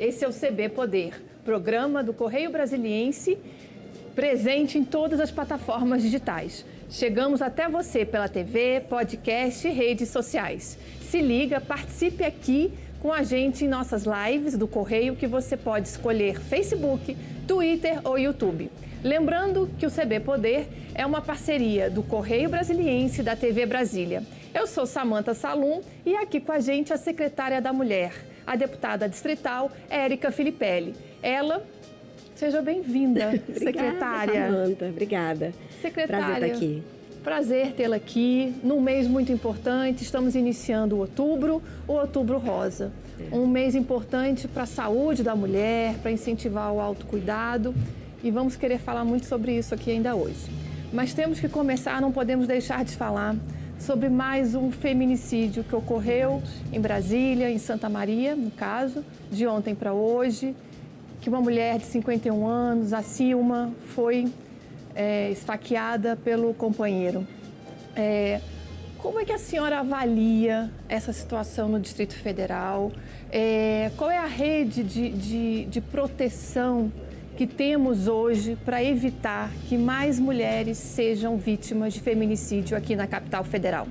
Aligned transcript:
Esse 0.00 0.24
é 0.24 0.28
o 0.28 0.32
CB 0.32 0.70
Poder, 0.70 1.22
programa 1.44 2.02
do 2.02 2.14
Correio 2.14 2.50
Brasiliense, 2.50 3.36
presente 4.14 4.78
em 4.78 4.82
todas 4.82 5.20
as 5.20 5.30
plataformas 5.30 6.00
digitais. 6.00 6.64
Chegamos 6.88 7.42
até 7.42 7.68
você 7.68 8.06
pela 8.06 8.26
TV, 8.26 8.80
podcast 8.88 9.68
e 9.68 9.70
redes 9.70 10.08
sociais. 10.08 10.78
Se 11.02 11.20
liga, 11.20 11.60
participe 11.60 12.24
aqui 12.24 12.72
com 12.98 13.12
a 13.12 13.22
gente 13.22 13.66
em 13.66 13.68
nossas 13.68 14.04
lives 14.06 14.56
do 14.56 14.66
Correio 14.66 15.14
que 15.14 15.26
você 15.26 15.54
pode 15.54 15.86
escolher 15.88 16.40
Facebook, 16.40 17.14
Twitter 17.46 18.00
ou 18.02 18.18
YouTube. 18.18 18.70
Lembrando 19.04 19.68
que 19.78 19.84
o 19.84 19.90
CB 19.90 20.20
Poder 20.20 20.66
é 20.94 21.04
uma 21.04 21.20
parceria 21.20 21.90
do 21.90 22.02
Correio 22.02 22.48
Brasiliense 22.48 23.22
da 23.22 23.36
TV 23.36 23.66
Brasília. 23.66 24.22
Eu 24.54 24.66
sou 24.66 24.86
Samanta 24.86 25.34
Salum 25.34 25.82
e 26.06 26.16
aqui 26.16 26.40
com 26.40 26.52
a 26.52 26.58
gente 26.58 26.90
a 26.90 26.96
secretária 26.96 27.60
da 27.60 27.70
Mulher, 27.70 28.29
a 28.50 28.56
deputada 28.56 29.08
distrital 29.08 29.70
Érica 29.88 30.32
Filipelli. 30.32 30.92
Ela, 31.22 31.62
seja 32.34 32.60
bem-vinda, 32.60 33.40
secretária. 33.56 34.50
Samanta, 34.50 34.86
obrigada. 34.86 35.54
Secretária. 35.80 36.26
Prazer 36.26 36.42
estar 36.42 36.56
aqui. 36.56 36.82
Prazer 37.22 37.72
tê-la 37.74 37.94
aqui 37.94 38.52
num 38.64 38.80
mês 38.80 39.06
muito 39.06 39.30
importante. 39.30 40.02
Estamos 40.02 40.34
iniciando 40.34 40.96
o 40.96 40.98
outubro, 40.98 41.62
o 41.86 41.92
Outubro 41.92 42.38
Rosa. 42.38 42.90
É. 43.20 43.36
Um 43.36 43.46
mês 43.46 43.76
importante 43.76 44.48
para 44.48 44.64
a 44.64 44.66
saúde 44.66 45.22
da 45.22 45.36
mulher, 45.36 45.94
para 45.98 46.10
incentivar 46.10 46.72
o 46.72 46.80
autocuidado. 46.80 47.72
E 48.20 48.32
vamos 48.32 48.56
querer 48.56 48.80
falar 48.80 49.04
muito 49.04 49.26
sobre 49.26 49.56
isso 49.56 49.72
aqui 49.72 49.92
ainda 49.92 50.16
hoje. 50.16 50.50
Mas 50.92 51.14
temos 51.14 51.38
que 51.38 51.48
começar, 51.48 52.00
não 52.00 52.10
podemos 52.10 52.48
deixar 52.48 52.84
de 52.84 52.96
falar 52.96 53.36
sobre 53.80 54.10
mais 54.10 54.54
um 54.54 54.70
feminicídio 54.70 55.64
que 55.64 55.74
ocorreu 55.74 56.42
em 56.70 56.78
Brasília, 56.78 57.50
em 57.50 57.58
Santa 57.58 57.88
Maria, 57.88 58.36
no 58.36 58.50
caso, 58.50 59.02
de 59.30 59.46
ontem 59.46 59.74
para 59.74 59.94
hoje, 59.94 60.54
que 61.20 61.30
uma 61.30 61.40
mulher 61.40 61.78
de 61.78 61.86
51 61.86 62.46
anos, 62.46 62.92
a 62.92 63.02
Silma, 63.02 63.72
foi 63.94 64.30
é, 64.94 65.30
esfaqueada 65.30 66.14
pelo 66.14 66.52
companheiro. 66.52 67.26
É, 67.96 68.40
como 68.98 69.18
é 69.18 69.24
que 69.24 69.32
a 69.32 69.38
senhora 69.38 69.80
avalia 69.80 70.70
essa 70.86 71.10
situação 71.10 71.66
no 71.66 71.80
Distrito 71.80 72.14
Federal? 72.14 72.92
É, 73.32 73.90
qual 73.96 74.10
é 74.10 74.18
a 74.18 74.26
rede 74.26 74.82
de, 74.82 75.08
de, 75.08 75.64
de 75.64 75.80
proteção 75.80 76.92
que 77.40 77.46
temos 77.46 78.06
hoje 78.06 78.54
para 78.66 78.84
evitar 78.84 79.50
que 79.66 79.78
mais 79.78 80.20
mulheres 80.20 80.76
sejam 80.76 81.38
vítimas 81.38 81.94
de 81.94 82.00
feminicídio 82.02 82.76
aqui 82.76 82.94
na 82.94 83.06
capital 83.06 83.42
federal? 83.44 83.88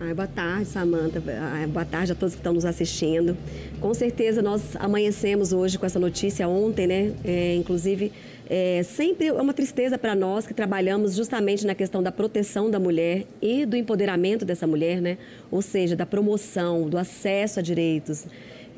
Ai, 0.00 0.14
boa 0.14 0.26
tarde, 0.26 0.64
Samanta. 0.64 1.22
Boa 1.68 1.84
tarde 1.84 2.12
a 2.12 2.14
todos 2.14 2.34
que 2.34 2.40
estão 2.40 2.54
nos 2.54 2.64
assistindo. 2.64 3.36
Com 3.78 3.92
certeza 3.92 4.40
nós 4.40 4.74
amanhecemos 4.76 5.52
hoje 5.52 5.78
com 5.78 5.84
essa 5.84 5.98
notícia 5.98 6.48
ontem, 6.48 6.86
né? 6.86 7.12
É, 7.22 7.56
inclusive, 7.56 8.10
é, 8.48 8.82
sempre 8.82 9.26
é 9.26 9.32
uma 9.34 9.52
tristeza 9.52 9.98
para 9.98 10.14
nós 10.14 10.46
que 10.46 10.54
trabalhamos 10.54 11.14
justamente 11.14 11.66
na 11.66 11.74
questão 11.74 12.02
da 12.02 12.10
proteção 12.10 12.70
da 12.70 12.80
mulher 12.80 13.26
e 13.42 13.66
do 13.66 13.76
empoderamento 13.76 14.46
dessa 14.46 14.66
mulher, 14.66 15.02
né? 15.02 15.18
Ou 15.50 15.60
seja, 15.60 15.94
da 15.94 16.06
promoção, 16.06 16.88
do 16.88 16.96
acesso 16.96 17.60
a 17.60 17.62
direitos. 17.62 18.24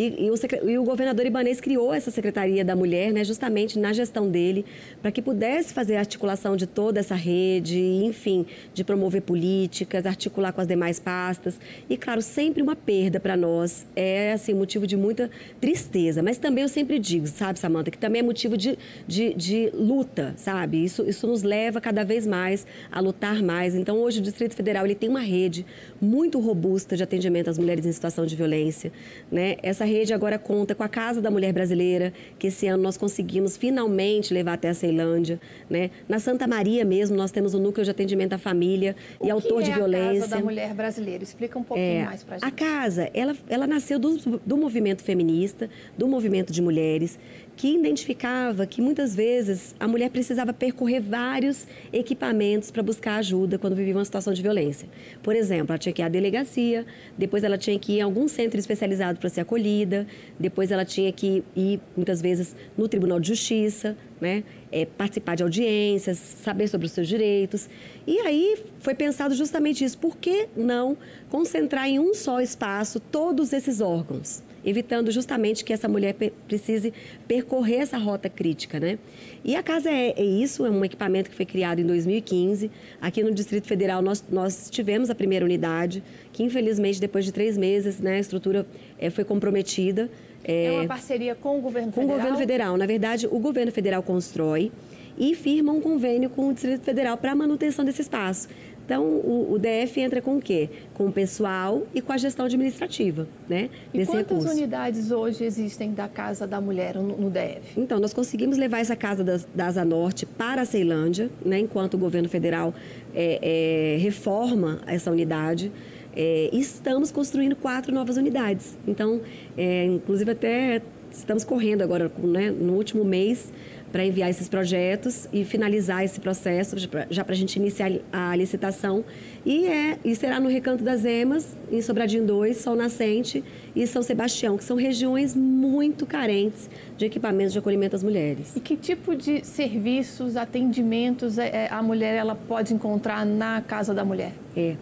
E, 0.01 0.25
e, 0.25 0.31
o, 0.31 0.35
e, 0.71 0.79
o, 0.79 0.83
governador 0.83 1.27
Ibanês 1.27 1.61
criou 1.61 1.93
essa 1.93 2.11
Secretaria 2.11 2.65
da 2.65 2.75
Mulher, 2.75 3.13
né, 3.13 3.23
justamente 3.23 3.79
na 3.79 3.93
gestão 3.93 4.31
dele, 4.31 4.65
para 5.03 5.13
que 5.13 5.21
pudesse 5.21 5.75
fazer 5.75 5.97
a 5.97 5.99
articulação 5.99 6.57
de 6.57 6.67
toda 6.67 7.01
essa 7.01 7.15
rede, 7.15 7.79
enfim, 7.79 8.47
de 8.73 8.83
promover 8.83 9.21
políticas, 9.21 10.07
articular 10.07 10.55
com 10.55 10.61
as 10.63 10.67
demais 10.67 10.99
pastas. 10.99 11.61
E, 11.87 11.99
claro, 11.99 12.23
sempre 12.23 12.63
uma 12.63 12.75
perda 12.75 13.21
para 13.21 13.37
nós. 13.37 13.87
É, 13.95 14.33
assim, 14.33 14.55
motivo 14.55 14.87
de 14.87 14.97
muita 14.97 15.31
tristeza. 15.61 16.23
Mas 16.23 16.39
também 16.39 16.63
eu 16.63 16.69
sempre 16.71 16.99
digo, 16.99 17.27
sabe, 17.27 17.59
Samanta, 17.59 17.91
que 17.91 17.99
também 17.99 18.21
é 18.21 18.23
motivo 18.23 18.57
de, 18.57 18.79
de, 19.07 19.35
de 19.35 19.71
luta, 19.75 20.33
sabe? 20.39 20.83
Isso, 20.83 21.07
isso 21.07 21.27
nos 21.27 21.43
leva 21.43 21.79
cada 21.79 22.05
vez 22.05 22.27
mais 22.27 22.67
a 22.91 23.01
lutar 23.01 23.43
mais. 23.43 23.75
Então, 23.75 23.99
hoje 23.99 24.21
o 24.21 24.23
Distrito 24.23 24.55
Federal 24.55 24.87
ele 24.87 24.95
tem 24.95 25.11
uma 25.11 25.21
rede 25.21 25.67
muito 26.01 26.41
robusta 26.41 26.97
de 26.97 27.03
atendimento 27.03 27.51
às 27.51 27.59
mulheres 27.59 27.85
em 27.85 27.93
situação 27.93 28.25
de 28.25 28.35
violência. 28.35 28.93
Né? 29.31 29.57
Essa 29.63 29.85
rede 29.85 30.15
agora 30.15 30.39
conta 30.39 30.75
com 30.75 30.83
a 30.83 30.89
Casa 30.89 31.21
da 31.21 31.31
Mulher 31.31 31.53
Brasileira, 31.53 32.13
que 32.39 32.47
esse 32.47 32.67
ano 32.67 32.83
nós 32.83 32.97
conseguimos 32.97 33.57
finalmente 33.57 34.33
levar 34.33 34.55
até 34.55 34.69
a 34.69 34.75
Ceilândia. 34.75 35.41
Né? 35.69 35.91
Na 36.09 36.19
Santa 36.19 36.47
Maria 36.47 36.85
mesmo, 36.85 37.17
nós 37.17 37.31
temos 37.31 37.55
o 37.55 37.59
Núcleo 37.59 37.85
de 37.85 37.91
Atendimento 37.91 38.33
à 38.33 38.39
Família 38.39 38.97
o 39.19 39.27
e 39.27 39.31
Autor 39.31 39.61
é 39.63 39.65
de 39.65 39.73
Violência. 39.73 40.11
A 40.11 40.21
Casa 40.21 40.37
da 40.37 40.43
Mulher 40.43 40.75
Brasileira, 40.75 41.23
explica 41.23 41.59
um 41.59 41.63
pouquinho 41.63 42.03
é, 42.03 42.05
mais 42.05 42.25
para 42.25 42.37
a 42.37 42.39
gente. 42.39 42.49
A 42.49 42.51
Casa, 42.51 43.11
ela, 43.13 43.37
ela 43.49 43.67
nasceu 43.67 43.99
do, 43.99 44.41
do 44.45 44.57
movimento 44.57 45.03
feminista, 45.03 45.69
do 45.97 46.09
movimento 46.09 46.53
de 46.53 46.63
mulheres, 46.63 47.19
que 47.61 47.75
identificava 47.75 48.65
que 48.65 48.81
muitas 48.81 49.15
vezes 49.15 49.75
a 49.79 49.87
mulher 49.87 50.09
precisava 50.09 50.51
percorrer 50.51 50.99
vários 50.99 51.67
equipamentos 51.93 52.71
para 52.71 52.83
buscar 52.83 53.17
ajuda 53.17 53.59
quando 53.59 53.77
vivia 53.77 53.95
uma 53.95 54.05
situação 54.07 54.33
de 54.33 54.41
violência. 54.41 54.89
Por 55.23 55.37
exemplo, 55.37 55.71
ela 55.71 55.79
tinha 55.79 55.93
que 55.93 56.01
ir 56.01 56.05
à 56.07 56.09
delegacia, 56.09 56.87
depois 57.19 57.45
ela 57.45 57.59
tinha 57.59 57.79
que 57.79 57.93
ir 57.93 57.99
em 57.99 58.01
algum 58.01 58.27
centro 58.29 58.59
especializado 58.59 59.19
para 59.19 59.29
ser 59.29 59.43
acolhida, 59.43 60.07
depois 60.39 60.71
ela 60.71 60.87
tinha 60.87 61.13
que 61.13 61.45
ir, 61.55 61.79
muitas 61.95 62.23
vezes, 62.23 62.57
no 62.79 62.89
Tribunal 62.89 63.21
de 63.21 63.29
Justiça, 63.29 63.95
né? 64.19 64.43
É, 64.73 64.87
participar 64.87 65.35
de 65.35 65.43
audiências, 65.43 66.17
saber 66.17 66.67
sobre 66.67 66.87
os 66.87 66.93
seus 66.93 67.07
direitos. 67.07 67.69
E 68.07 68.21
aí 68.21 68.57
foi 68.79 68.95
pensado 68.95 69.35
justamente 69.35 69.85
isso. 69.85 69.99
Por 69.99 70.17
que 70.17 70.49
não 70.57 70.97
concentrar 71.29 71.87
em 71.87 71.99
um 71.99 72.15
só 72.15 72.41
espaço 72.41 72.99
todos 72.99 73.53
esses 73.53 73.83
órgãos? 73.83 74.43
Evitando 74.65 75.11
justamente 75.11 75.65
que 75.65 75.73
essa 75.73 75.89
mulher 75.89 76.15
precise 76.47 76.93
percorrer 77.27 77.81
essa 77.81 77.99
rota 77.99 78.29
crítica, 78.29 78.79
né? 78.79 78.99
E 79.45 79.57
a 79.57 79.63
casa 79.63 79.91
é, 79.91 80.15
é, 80.17 80.25
isso, 80.25 80.67
é 80.67 80.71
um 80.71 80.85
equipamento 80.85 81.31
que 81.31 81.37
foi 81.37 81.47
criado 81.47 81.81
em 81.81 81.87
2015. 81.87 82.71
Aqui 83.01 83.23
no 83.23 83.33
Distrito 83.33 83.67
Federal 83.67 84.03
nós, 84.03 84.25
nós 84.31 84.69
tivemos 84.71 85.11
a 85.11 85.15
primeira 85.15 85.45
unidade, 85.45 86.03
que 86.33 86.43
infelizmente 86.43 87.01
depois 87.01 87.25
de 87.25 87.33
três 87.33 87.57
meses, 87.57 88.01
né, 88.01 88.17
a 88.17 88.21
estrutura 88.21 88.67
é, 88.99 89.11
foi 89.11 89.25
comprometida. 89.25 90.11
É, 90.45 90.65
é 90.67 90.73
uma 90.73 90.87
parceria 90.87 91.35
com 91.35 91.59
o 91.59 91.61
governo 91.61 91.93
federal? 91.93 92.09
Com 92.09 92.15
o 92.15 92.17
governo 92.17 92.39
federal. 92.39 92.77
Na 92.77 92.87
verdade, 92.87 93.27
o 93.31 93.39
governo 93.39 93.73
federal 93.73 94.03
constrói 94.03 94.71
e 95.19 95.35
firma 95.35 95.71
um 95.71 95.81
convênio 95.81 96.31
com 96.31 96.49
o 96.49 96.55
Distrito 96.55 96.83
Federal 96.83 97.17
para 97.17 97.33
a 97.33 97.35
manutenção 97.35 97.85
desse 97.85 98.01
espaço. 98.01 98.49
Então, 98.91 99.05
o, 99.05 99.53
o, 99.53 99.57
DF 99.57 100.01
entra 100.01 100.21
com 100.21 100.37
o 100.39 100.41
quê? 100.41 100.69
Com 100.95 101.07
o 101.07 101.13
pessoal 101.13 101.87
e 101.95 102.01
com 102.01 102.13
a 102.13 102.17
gestão 102.17 102.47
administrativa, 102.47 103.29
né? 103.49 103.71
E 103.95 103.99
desse 103.99 104.11
quantas 104.11 104.39
recurso. 104.39 104.53
unidades 104.53 105.13
hoje 105.13 105.45
existem 105.45 105.93
da 105.93 106.09
Casa 106.09 106.45
da 106.45 106.61
Mulher 106.61 106.97
no, 106.97 107.17
no 107.17 107.31
DF? 107.31 107.79
Então, 107.79 108.01
nós 108.01 108.13
conseguimos 108.13 108.59
levar 108.59 108.81
essa 108.81 108.97
Casa 108.97 109.23
da, 109.23 109.39
da 109.55 109.67
Asa 109.69 109.85
Norte 109.85 110.27
para 110.27 110.63
a 110.63 110.65
Ceilândia, 110.65 111.31
né? 111.45 111.61
Enquanto 111.61 111.95
o 111.95 111.99
governo 111.99 112.29
federal 112.29 112.75
é, 113.15 113.95
é, 113.95 113.97
reforma 113.99 114.81
essa 114.89 115.09
unidade. 115.09 115.71
É, 116.13 116.51
estamos 116.53 117.13
construindo 117.13 117.55
quatro 117.55 117.95
novas 117.95 118.17
unidades. 118.17 118.77
Então, 118.89 119.21
é, 119.57 119.85
inclusive 119.85 120.33
até 120.33 120.83
estamos 121.13 121.45
correndo 121.45 121.83
agora, 121.83 122.11
né, 122.19 122.51
no 122.51 122.75
último 122.75 123.05
mês, 123.05 123.53
para 123.93 124.05
enviar 124.05 124.31
esses 124.31 124.49
projetos 124.49 125.29
e 125.33 125.45
finalizar 125.45 126.05
esse 126.05 126.21
processo, 126.21 126.77
já 127.11 127.25
para 127.25 127.35
a 127.35 127.37
gente 127.37 127.57
iniciar 127.57 127.91
a 128.13 128.35
licitação. 128.37 129.05
E, 129.45 129.67
é, 129.67 129.99
e 130.05 130.15
será 130.15 130.39
no 130.39 130.49
Recanto 130.49 130.85
das 130.85 131.05
Emas, 131.05 131.57
em 131.71 131.81
Sobradinho 131.83 132.25
2, 132.25 132.57
Sol 132.59 132.77
Nascente 132.77 133.43
e 133.75 133.87
São 133.87 134.03
Sebastião, 134.03 134.57
que 134.57 134.65
são 134.65 134.77
regiões 134.77 135.35
muito 135.35 136.07
carentes 136.07 136.69
de 136.97 137.07
equipamentos 137.07 137.53
de 137.53 137.59
acolhimento 137.59 137.97
às 137.97 138.03
mulheres. 138.03 138.55
E 138.55 138.61
que 138.61 138.77
tipo 138.77 139.17
de 139.17 139.45
serviços, 139.45 140.37
atendimentos 140.37 141.39
é, 141.39 141.65
é, 141.65 141.69
a 141.71 141.83
mulher 141.83 142.15
ela 142.15 142.35
pode 142.35 142.75
encontrar 142.75 143.25
na 143.25 143.61
Casa 143.61 143.95
da 143.95 144.05
Mulher? 144.05 144.33
É 144.57 144.77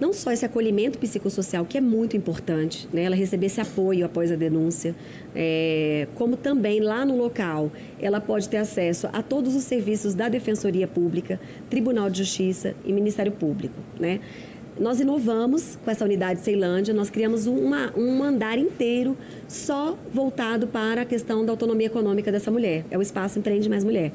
não 0.00 0.12
só 0.12 0.32
esse 0.32 0.44
acolhimento 0.44 0.98
psicossocial, 0.98 1.64
que 1.64 1.76
é 1.76 1.80
muito 1.80 2.16
importante, 2.16 2.88
né? 2.92 3.02
ela 3.02 3.14
receber 3.14 3.46
esse 3.46 3.60
apoio 3.60 4.06
após 4.06 4.32
a 4.32 4.36
denúncia, 4.36 4.94
é, 5.34 6.08
como 6.14 6.36
também 6.36 6.80
lá 6.80 7.04
no 7.04 7.16
local 7.16 7.70
ela 8.00 8.20
pode 8.20 8.48
ter 8.48 8.56
acesso 8.56 9.08
a 9.12 9.22
todos 9.22 9.54
os 9.54 9.64
serviços 9.64 10.14
da 10.14 10.28
Defensoria 10.28 10.88
Pública, 10.88 11.38
Tribunal 11.68 12.08
de 12.08 12.18
Justiça 12.18 12.74
e 12.84 12.92
Ministério 12.92 13.32
Público. 13.32 13.74
Né? 13.98 14.20
Nós 14.78 14.98
inovamos 14.98 15.76
com 15.84 15.90
essa 15.90 16.04
unidade 16.04 16.40
Ceilândia, 16.40 16.94
nós 16.94 17.10
criamos 17.10 17.46
uma, 17.46 17.92
um 17.94 18.22
andar 18.22 18.58
inteiro 18.58 19.16
só 19.46 19.98
voltado 20.12 20.66
para 20.66 21.02
a 21.02 21.04
questão 21.04 21.44
da 21.44 21.52
autonomia 21.52 21.88
econômica 21.88 22.32
dessa 22.32 22.50
mulher. 22.50 22.84
É 22.90 22.96
o 22.96 23.02
espaço 23.02 23.38
Empreende 23.38 23.68
Mais 23.68 23.84
Mulher. 23.84 24.12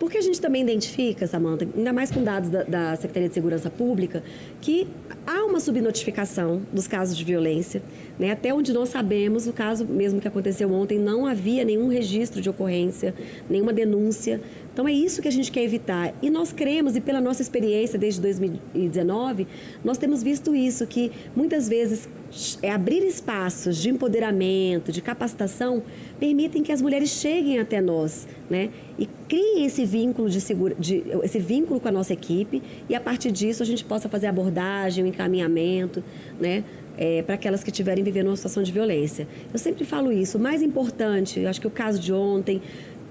Porque 0.00 0.16
a 0.16 0.22
gente 0.22 0.40
também 0.40 0.62
identifica, 0.62 1.26
Samanta, 1.26 1.68
ainda 1.76 1.92
mais 1.92 2.10
com 2.10 2.24
dados 2.24 2.48
da, 2.48 2.62
da 2.62 2.96
Secretaria 2.96 3.28
de 3.28 3.34
Segurança 3.34 3.68
Pública, 3.68 4.24
que 4.58 4.88
há 5.26 5.44
uma 5.44 5.60
subnotificação 5.60 6.62
dos 6.72 6.86
casos 6.88 7.14
de 7.14 7.22
violência. 7.22 7.82
Né? 8.18 8.30
Até 8.30 8.52
onde 8.54 8.72
nós 8.72 8.88
sabemos, 8.88 9.46
o 9.46 9.52
caso 9.52 9.84
mesmo 9.84 10.18
que 10.18 10.26
aconteceu 10.26 10.72
ontem, 10.72 10.98
não 10.98 11.26
havia 11.26 11.66
nenhum 11.66 11.88
registro 11.88 12.40
de 12.40 12.48
ocorrência, 12.48 13.14
nenhuma 13.48 13.74
denúncia 13.74 14.40
Então 14.72 14.88
é 14.88 14.92
isso 14.92 15.20
que 15.20 15.28
a 15.28 15.32
gente 15.32 15.52
quer 15.52 15.64
evitar. 15.64 16.14
E 16.22 16.30
nós 16.30 16.50
cremos, 16.50 16.96
e 16.96 17.00
pela 17.02 17.20
nossa 17.20 17.42
experiência 17.42 17.98
desde 17.98 18.22
2019, 18.22 19.46
nós 19.84 19.98
temos 19.98 20.22
visto 20.22 20.54
isso, 20.54 20.86
que 20.86 21.12
muitas 21.36 21.68
vezes 21.68 22.08
é 22.62 22.70
abrir 22.70 23.04
espaços 23.04 23.76
de 23.76 23.90
empoderamento, 23.90 24.92
de 24.92 25.02
capacitação, 25.02 25.82
permitem 26.18 26.62
que 26.62 26.70
as 26.70 26.80
mulheres 26.80 27.10
cheguem 27.10 27.58
até 27.58 27.80
nós, 27.80 28.28
né? 28.48 28.70
E 28.98 29.06
criem 29.28 29.64
esse 29.64 29.84
vínculo 29.84 30.30
de, 30.30 30.40
segura, 30.40 30.74
de 30.78 31.02
esse 31.22 31.38
vínculo 31.38 31.80
com 31.80 31.88
a 31.88 31.92
nossa 31.92 32.12
equipe 32.12 32.62
e 32.88 32.94
a 32.94 33.00
partir 33.00 33.32
disso 33.32 33.62
a 33.62 33.66
gente 33.66 33.84
possa 33.84 34.08
fazer 34.08 34.28
abordagem, 34.28 35.06
encaminhamento, 35.06 36.02
né? 36.40 36.64
É, 36.96 37.22
para 37.22 37.34
aquelas 37.34 37.64
que 37.64 37.70
estiverem 37.70 38.04
vivendo 38.04 38.26
uma 38.26 38.36
situação 38.36 38.62
de 38.62 38.70
violência. 38.70 39.26
Eu 39.52 39.58
sempre 39.58 39.84
falo 39.84 40.12
isso. 40.12 40.36
O 40.36 40.40
mais 40.40 40.60
importante, 40.60 41.46
acho 41.46 41.60
que 41.60 41.66
o 41.66 41.70
caso 41.70 41.98
de 41.98 42.12
ontem, 42.12 42.60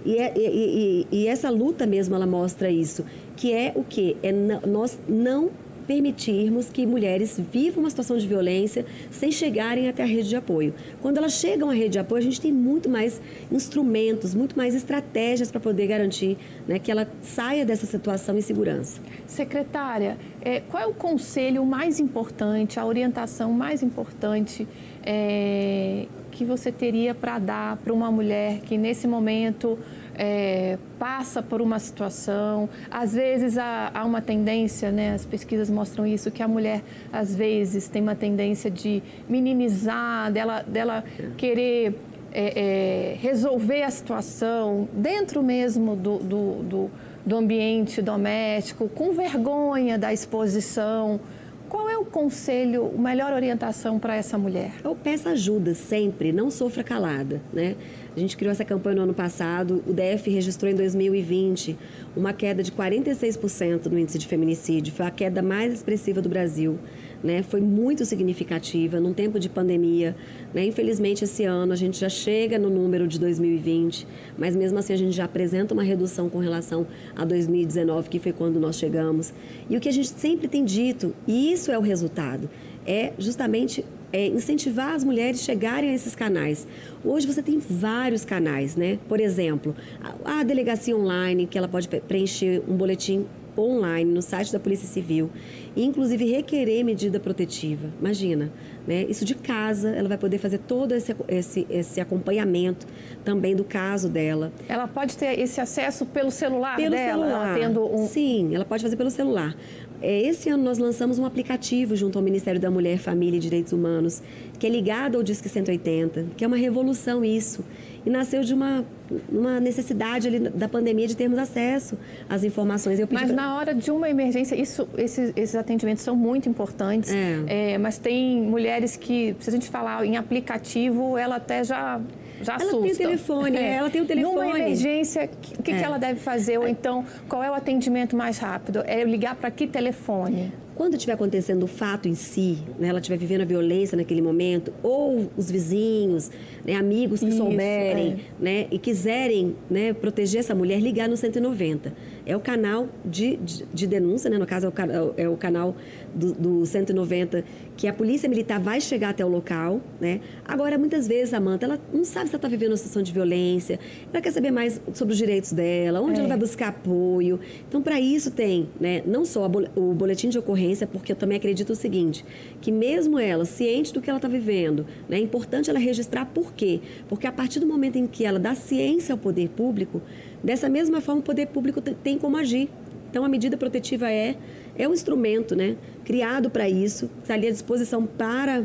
e, 0.05 0.17
é, 0.17 0.31
e, 0.35 1.07
e, 1.11 1.23
e, 1.23 1.27
essa 1.27 1.49
luta 1.49 1.87
mesmo 1.87 2.15
ela 2.15 2.27
mostra 2.27 2.69
isso, 2.69 3.03
que 3.35 3.51
é 3.51 3.71
o 3.75 3.83
que? 3.83 4.15
É 4.21 4.31
nós 4.31 4.99
não 5.07 5.49
permitirmos 5.89 6.69
que 6.69 6.85
mulheres 6.85 7.41
vivam 7.51 7.81
uma 7.81 7.89
situação 7.89 8.15
de 8.15 8.27
violência 8.27 8.85
sem 9.09 9.31
chegarem 9.31 9.89
até 9.89 10.03
a 10.03 10.05
rede 10.05 10.29
de 10.29 10.35
apoio. 10.35 10.71
Quando 11.01 11.17
elas 11.17 11.33
chegam 11.33 11.67
à 11.67 11.73
rede 11.73 11.93
de 11.93 11.99
apoio, 11.99 12.19
a 12.19 12.23
gente 12.23 12.39
tem 12.39 12.53
muito 12.53 12.87
mais 12.87 13.19
instrumentos, 13.51 14.35
muito 14.35 14.55
mais 14.55 14.75
estratégias 14.75 15.49
para 15.49 15.59
poder 15.59 15.87
garantir 15.87 16.37
né, 16.67 16.77
que 16.77 16.91
ela 16.91 17.07
saia 17.23 17.65
dessa 17.65 17.87
situação 17.87 18.37
em 18.37 18.41
segurança. 18.41 19.01
Secretária, 19.25 20.15
é, 20.43 20.59
qual 20.59 20.83
é 20.83 20.85
o 20.85 20.93
conselho 20.93 21.65
mais 21.65 21.99
importante, 21.99 22.79
a 22.79 22.85
orientação 22.85 23.51
mais 23.51 23.81
importante 23.81 24.67
é, 25.03 26.05
que 26.29 26.45
você 26.45 26.71
teria 26.71 27.15
para 27.15 27.39
dar 27.39 27.77
para 27.77 27.91
uma 27.91 28.11
mulher 28.11 28.59
que 28.59 28.77
nesse 28.77 29.07
momento 29.07 29.79
é, 30.21 30.77
passa 30.99 31.41
por 31.41 31.61
uma 31.61 31.79
situação. 31.79 32.67
Às 32.91 33.13
vezes 33.13 33.57
há, 33.57 33.89
há, 33.93 34.03
uma 34.03 34.21
tendência, 34.21 34.91
né, 34.91 35.13
as 35.13 35.25
pesquisas 35.25 35.69
mostram 35.69 36.05
isso, 36.05 36.29
que 36.29 36.43
a 36.43 36.47
mulher 36.47 36.83
às 37.11 37.33
vezes 37.33 37.87
tem 37.87 38.01
uma 38.01 38.15
tendência 38.15 38.69
de 38.69 39.01
minimizar, 39.29 40.29
dela, 40.29 40.61
dela 40.61 41.05
querer 41.37 41.95
é, 42.33 43.13
é, 43.13 43.15
resolver 43.15 43.81
a 43.81 43.89
situação 43.89 44.89
dentro 44.91 45.41
mesmo 45.41 45.95
do, 45.95 46.17
do, 46.17 46.63
do, 46.63 46.91
do 47.25 47.37
ambiente 47.37 48.01
doméstico, 48.01 48.89
com 48.89 49.13
vergonha 49.13 49.97
da 49.97 50.11
exposição. 50.11 51.21
Qual 51.69 51.87
é 51.87 51.97
o 51.97 52.03
conselho, 52.03 52.91
a 52.93 53.01
melhor 53.01 53.31
orientação 53.31 53.99
para 53.99 54.15
essa 54.15 54.37
mulher? 54.37 54.71
Eu 54.83 54.95
peço 54.95 55.29
ajuda 55.29 55.73
sempre, 55.73 56.33
não 56.33 56.49
sofra 56.49 56.83
calada, 56.83 57.41
né? 57.53 57.75
A 58.15 58.19
gente 58.19 58.35
criou 58.35 58.51
essa 58.51 58.65
campanha 58.65 58.97
no 58.97 59.01
ano 59.03 59.13
passado, 59.13 59.83
o 59.85 59.93
DF 59.93 60.29
registrou 60.29 60.71
em 60.71 60.75
2020 60.75 61.77
uma 62.15 62.33
queda 62.33 62.63
de 62.63 62.71
46% 62.71 63.85
no 63.85 63.99
índice 63.99 64.17
de 64.17 64.27
feminicídio, 64.27 64.93
foi 64.93 65.05
a 65.05 65.11
queda 65.11 65.41
mais 65.41 65.73
expressiva 65.73 66.21
do 66.21 66.29
Brasil. 66.29 66.79
Né, 67.21 67.43
foi 67.43 67.59
muito 67.59 68.05
significativa 68.05 68.97
num 68.97 69.13
tempo 69.13 69.41
de 69.41 69.49
pandemia. 69.49 70.15
Né? 70.53 70.67
Infelizmente, 70.67 71.25
esse 71.25 71.43
ano 71.43 71.73
a 71.73 71.75
gente 71.75 71.99
já 71.99 72.07
chega 72.07 72.57
no 72.57 72.69
número 72.69 73.05
de 73.09 73.19
2020, 73.19 74.07
mas 74.37 74.55
mesmo 74.55 74.79
assim 74.79 74.93
a 74.93 74.97
gente 74.97 75.11
já 75.11 75.25
apresenta 75.25 75.73
uma 75.73 75.83
redução 75.83 76.29
com 76.29 76.37
relação 76.37 76.87
a 77.17 77.25
2019, 77.25 78.07
que 78.09 78.19
foi 78.19 78.31
quando 78.31 78.57
nós 78.57 78.77
chegamos. 78.77 79.33
E 79.69 79.75
o 79.75 79.81
que 79.81 79.89
a 79.89 79.91
gente 79.91 80.07
sempre 80.07 80.47
tem 80.47 80.63
dito, 80.63 81.13
e 81.27 81.51
isso 81.51 81.73
é 81.73 81.77
o 81.77 81.81
resultado, 81.81 82.49
é 82.87 83.11
justamente 83.19 83.83
é, 84.11 84.27
incentivar 84.27 84.93
as 84.93 85.03
mulheres 85.03 85.41
a 85.41 85.43
chegarem 85.43 85.91
a 85.91 85.93
esses 85.93 86.15
canais. 86.15 86.67
Hoje 87.03 87.27
você 87.27 87.41
tem 87.41 87.59
vários 87.59 88.25
canais, 88.25 88.75
né? 88.75 88.99
Por 89.07 89.19
exemplo, 89.19 89.75
a, 90.23 90.39
a 90.39 90.43
delegacia 90.43 90.95
online, 90.95 91.45
que 91.47 91.57
ela 91.57 91.67
pode 91.67 91.87
preencher 91.87 92.61
um 92.67 92.75
boletim 92.75 93.25
online 93.57 94.11
no 94.11 94.21
site 94.21 94.51
da 94.51 94.59
Polícia 94.59 94.87
Civil 94.87 95.29
e 95.75 95.83
inclusive 95.83 96.25
requerer 96.25 96.83
medida 96.83 97.19
protetiva. 97.19 97.89
Imagina, 97.99 98.51
né? 98.87 99.05
Isso 99.09 99.25
de 99.25 99.35
casa, 99.35 99.89
ela 99.89 100.07
vai 100.07 100.17
poder 100.17 100.37
fazer 100.37 100.59
todo 100.59 100.93
esse, 100.93 101.15
esse, 101.27 101.67
esse 101.69 102.01
acompanhamento 102.01 102.87
também 103.23 103.55
do 103.55 103.63
caso 103.63 104.09
dela. 104.09 104.51
Ela 104.67 104.87
pode 104.87 105.17
ter 105.17 105.39
esse 105.39 105.59
acesso 105.59 106.05
pelo 106.05 106.31
celular 106.31 106.75
pelo 106.75 106.91
dela? 106.91 107.25
Celular. 107.25 107.57
tendo 107.57 107.95
um... 107.95 108.07
Sim, 108.07 108.55
ela 108.55 108.65
pode 108.65 108.83
fazer 108.83 108.95
pelo 108.95 109.11
celular. 109.11 109.55
É, 110.01 110.21
esse 110.21 110.49
ano 110.49 110.63
nós 110.63 110.77
lançamos 110.77 111.19
um 111.19 111.25
aplicativo 111.25 111.95
junto 111.95 112.17
ao 112.17 112.23
Ministério 112.23 112.59
da 112.59 112.71
Mulher, 112.71 112.99
Família 112.99 113.37
e 113.37 113.39
Direitos 113.39 113.73
Humanos, 113.73 114.21
que 114.57 114.65
é 114.65 114.69
ligado 114.69 115.17
ao 115.17 115.23
Disque 115.23 115.49
180, 115.49 116.27
que 116.37 116.43
é 116.43 116.47
uma 116.47 116.55
revolução 116.55 117.23
isso. 117.23 117.63
E 118.05 118.09
nasceu 118.09 118.41
de 118.41 118.53
uma, 118.53 118.85
uma 119.29 119.59
necessidade 119.59 120.27
ali 120.27 120.39
da 120.39 120.67
pandemia 120.67 121.07
de 121.07 121.15
termos 121.15 121.37
acesso 121.37 121.97
às 122.29 122.43
informações. 122.43 122.99
mas 123.11 123.27
pra... 123.27 123.35
na 123.35 123.57
hora 123.57 123.73
de 123.73 123.91
uma 123.91 124.09
emergência, 124.09 124.55
isso, 124.55 124.87
esses, 124.97 125.33
esses 125.35 125.55
atendimentos 125.55 126.03
são 126.03 126.15
muito 126.15 126.47
importantes. 126.47 127.11
É. 127.11 127.73
É, 127.73 127.77
mas 127.77 127.97
tem 127.97 128.41
mulheres 128.41 128.95
que, 128.95 129.35
se 129.39 129.49
a 129.49 129.53
gente 129.53 129.69
falar 129.69 130.05
em 130.05 130.17
aplicativo, 130.17 131.17
ela 131.17 131.35
até 131.35 131.63
já 131.63 131.99
já 132.41 132.53
ela 132.53 132.63
assusta. 132.63 132.81
tem 132.81 132.91
o 132.93 132.97
telefone, 132.97 133.57
é. 133.57 133.73
ela 133.73 133.89
tem 133.89 134.01
o 134.01 134.05
telefone. 134.07 134.35
Numa 134.35 134.59
emergência, 134.59 135.29
o 135.57 135.63
que, 135.63 135.71
é. 135.71 135.77
que 135.77 135.83
ela 135.83 135.97
deve 135.97 136.19
fazer? 136.19 136.57
Ou 136.57 136.67
então, 136.67 137.05
qual 137.27 137.43
é 137.43 137.51
o 137.51 137.53
atendimento 137.53 138.15
mais 138.15 138.37
rápido? 138.37 138.81
É 138.85 139.03
ligar 139.03 139.35
para 139.35 139.51
que 139.51 139.67
telefone? 139.67 140.53
Quando 140.79 140.93
estiver 140.93 141.11
acontecendo 141.11 141.63
o 141.63 141.67
fato 141.67 142.07
em 142.07 142.15
si, 142.15 142.57
né, 142.79 142.87
ela 142.87 142.99
estiver 142.99 143.17
vivendo 143.17 143.41
a 143.41 143.43
violência 143.43 143.97
naquele 143.97 144.21
momento, 144.21 144.71
ou 144.81 145.29
os 145.35 145.51
vizinhos, 145.51 146.31
né, 146.65 146.73
amigos 146.73 147.19
que 147.19 147.27
Isso, 147.27 147.35
souberem 147.35 148.13
é. 148.13 148.17
né, 148.41 148.67
e 148.71 148.79
quiserem 148.79 149.57
né, 149.69 149.91
proteger 149.91 150.39
essa 150.39 150.55
mulher, 150.55 150.79
ligar 150.79 151.09
no 151.09 151.17
190. 151.17 151.93
É 152.29 152.35
o 152.35 152.39
canal 152.39 152.87
de, 153.03 153.37
de, 153.37 153.65
de 153.73 153.87
denúncia, 153.87 154.29
né, 154.29 154.37
no 154.37 154.45
caso 154.45 154.67
é 154.67 154.69
o, 154.69 155.13
é 155.17 155.27
o 155.27 155.35
canal 155.35 155.75
do, 156.13 156.31
do 156.33 156.63
190, 156.63 157.43
que 157.75 157.87
a 157.87 157.93
polícia 157.93 158.29
militar 158.29 158.59
vai 158.59 158.79
chegar 158.79 159.09
até 159.09 159.25
o 159.25 159.27
local. 159.27 159.81
Né? 159.99 160.21
Agora, 160.45 160.77
muitas 160.77 161.07
vezes, 161.07 161.33
Amanda, 161.33 161.65
ela 161.65 161.79
não 161.91 162.05
sabe 162.05 162.27
se 162.29 162.35
ela 162.35 162.37
está 162.37 162.47
vivendo 162.47 162.69
uma 162.69 162.77
situação 162.77 163.01
de 163.01 163.11
violência, 163.11 163.79
ela 164.13 164.21
quer 164.21 164.31
saber 164.31 164.51
mais 164.51 164.79
sobre 164.93 165.13
os 165.13 165.17
direitos 165.17 165.51
dela, 165.53 166.01
onde 166.01 166.17
é. 166.17 166.19
ela 166.19 166.27
vai 166.27 166.37
buscar 166.37 166.67
apoio. 166.67 167.39
Então, 167.67 167.81
para 167.81 167.99
isso 167.99 168.29
tem 168.29 168.69
né, 168.79 169.01
não 169.07 169.25
só 169.25 169.49
o 169.75 169.93
boletim 169.95 170.29
de 170.29 170.37
ocorrência, 170.37 170.85
porque 170.85 171.11
eu 171.13 171.15
também 171.15 171.35
acredito 171.35 171.71
o 171.71 171.75
seguinte, 171.75 172.23
que 172.61 172.71
mesmo 172.71 173.17
ela, 173.17 173.43
ciente 173.43 173.91
do 173.91 174.01
que 174.01 174.09
ela 174.09 174.17
está 174.17 174.27
vivendo, 174.27 174.85
né, 175.09 175.17
é 175.17 175.19
importante 175.19 175.67
ela 175.67 175.79
registrar 175.79 176.27
por 176.27 176.53
quê? 176.53 176.79
Porque 177.07 177.25
a 177.25 177.31
partir 177.31 177.59
do 177.59 177.65
momento 177.65 177.95
em 177.95 178.05
que 178.05 178.23
ela 178.23 178.37
dá 178.37 178.53
ciência 178.53 179.13
ao 179.13 179.17
poder 179.17 179.49
público, 179.49 179.99
dessa 180.43 180.69
mesma 180.69 181.01
forma 181.01 181.21
o 181.21 181.23
poder 181.23 181.47
público 181.47 181.81
tem 181.81 182.17
como 182.17 182.37
agir. 182.37 182.69
Então, 183.09 183.25
a 183.25 183.29
medida 183.29 183.57
protetiva 183.57 184.11
é, 184.11 184.35
é 184.77 184.87
um 184.87 184.93
instrumento 184.93 185.55
né, 185.55 185.75
criado 186.05 186.49
para 186.49 186.69
isso, 186.69 187.09
está 187.21 187.33
ali 187.33 187.47
à 187.47 187.51
disposição 187.51 188.05
para 188.05 188.63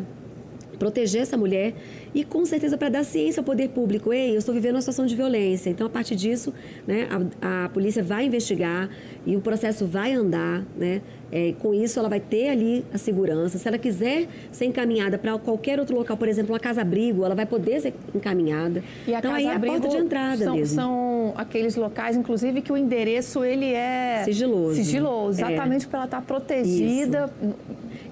proteger 0.79 1.23
essa 1.23 1.37
mulher 1.37 1.75
e 2.15 2.25
com 2.25 2.45
certeza 2.45 2.77
para 2.77 2.89
dar 2.89 3.05
ciência 3.05 3.41
ao 3.41 3.45
poder 3.45 3.71
público. 3.71 4.13
Ei, 4.13 4.33
eu 4.33 4.39
estou 4.39 4.55
vivendo 4.55 4.75
uma 4.75 4.83
situação 4.83 5.07
de 5.07 5.15
violência. 5.17 5.71
Então, 5.71 5.87
a 5.87 5.91
partir 5.91 6.15
disso, 6.15 6.53
né, 6.87 7.09
a, 7.41 7.65
a 7.65 7.69
polícia 7.71 8.03
vai 8.03 8.27
investigar 8.27 8.91
e 9.25 9.37
o 9.37 9.41
processo 9.41 9.87
vai 9.87 10.13
andar. 10.13 10.65
Né? 10.77 11.01
É, 11.35 11.53
com 11.59 11.75
isso, 11.75 11.99
ela 11.99 12.09
vai 12.09 12.21
ter 12.21 12.49
ali 12.49 12.85
a 12.95 12.97
segurança. 12.97 13.59
Se 13.59 13.67
ela 13.67 13.77
quiser 13.77 14.29
ser 14.53 14.67
encaminhada 14.67 15.19
para 15.19 15.37
qualquer 15.37 15.81
outro 15.81 15.97
local, 15.97 16.17
por 16.17 16.29
exemplo, 16.29 16.53
uma 16.53 16.61
casa-abrigo, 16.61 17.25
ela 17.25 17.35
vai 17.35 17.45
poder 17.45 17.81
ser 17.81 17.93
encaminhada. 18.15 18.85
E 19.05 19.13
a 19.13 19.19
então, 19.19 19.35
aí 19.35 19.47
é 19.47 19.57
a 19.57 19.59
porta 19.59 19.89
de 19.89 19.97
entrada 19.97 20.45
são, 20.45 20.55
mesmo. 20.55 20.77
São 20.77 21.33
aqueles 21.37 21.75
locais, 21.75 22.17
inclusive, 22.17 22.63
que 22.63 22.71
o 22.71 22.77
endereço 22.77 23.43
ele 23.43 23.73
é 23.73 24.23
sigiloso. 24.25 24.77
Sigiloso, 24.77 25.41
é. 25.41 25.53
exatamente 25.53 25.87
é. 25.87 25.89
para 25.89 25.99
ela 25.99 26.05
estar 26.07 26.21
tá 26.21 26.23
protegida. 26.23 27.33
Isso. 27.43 27.55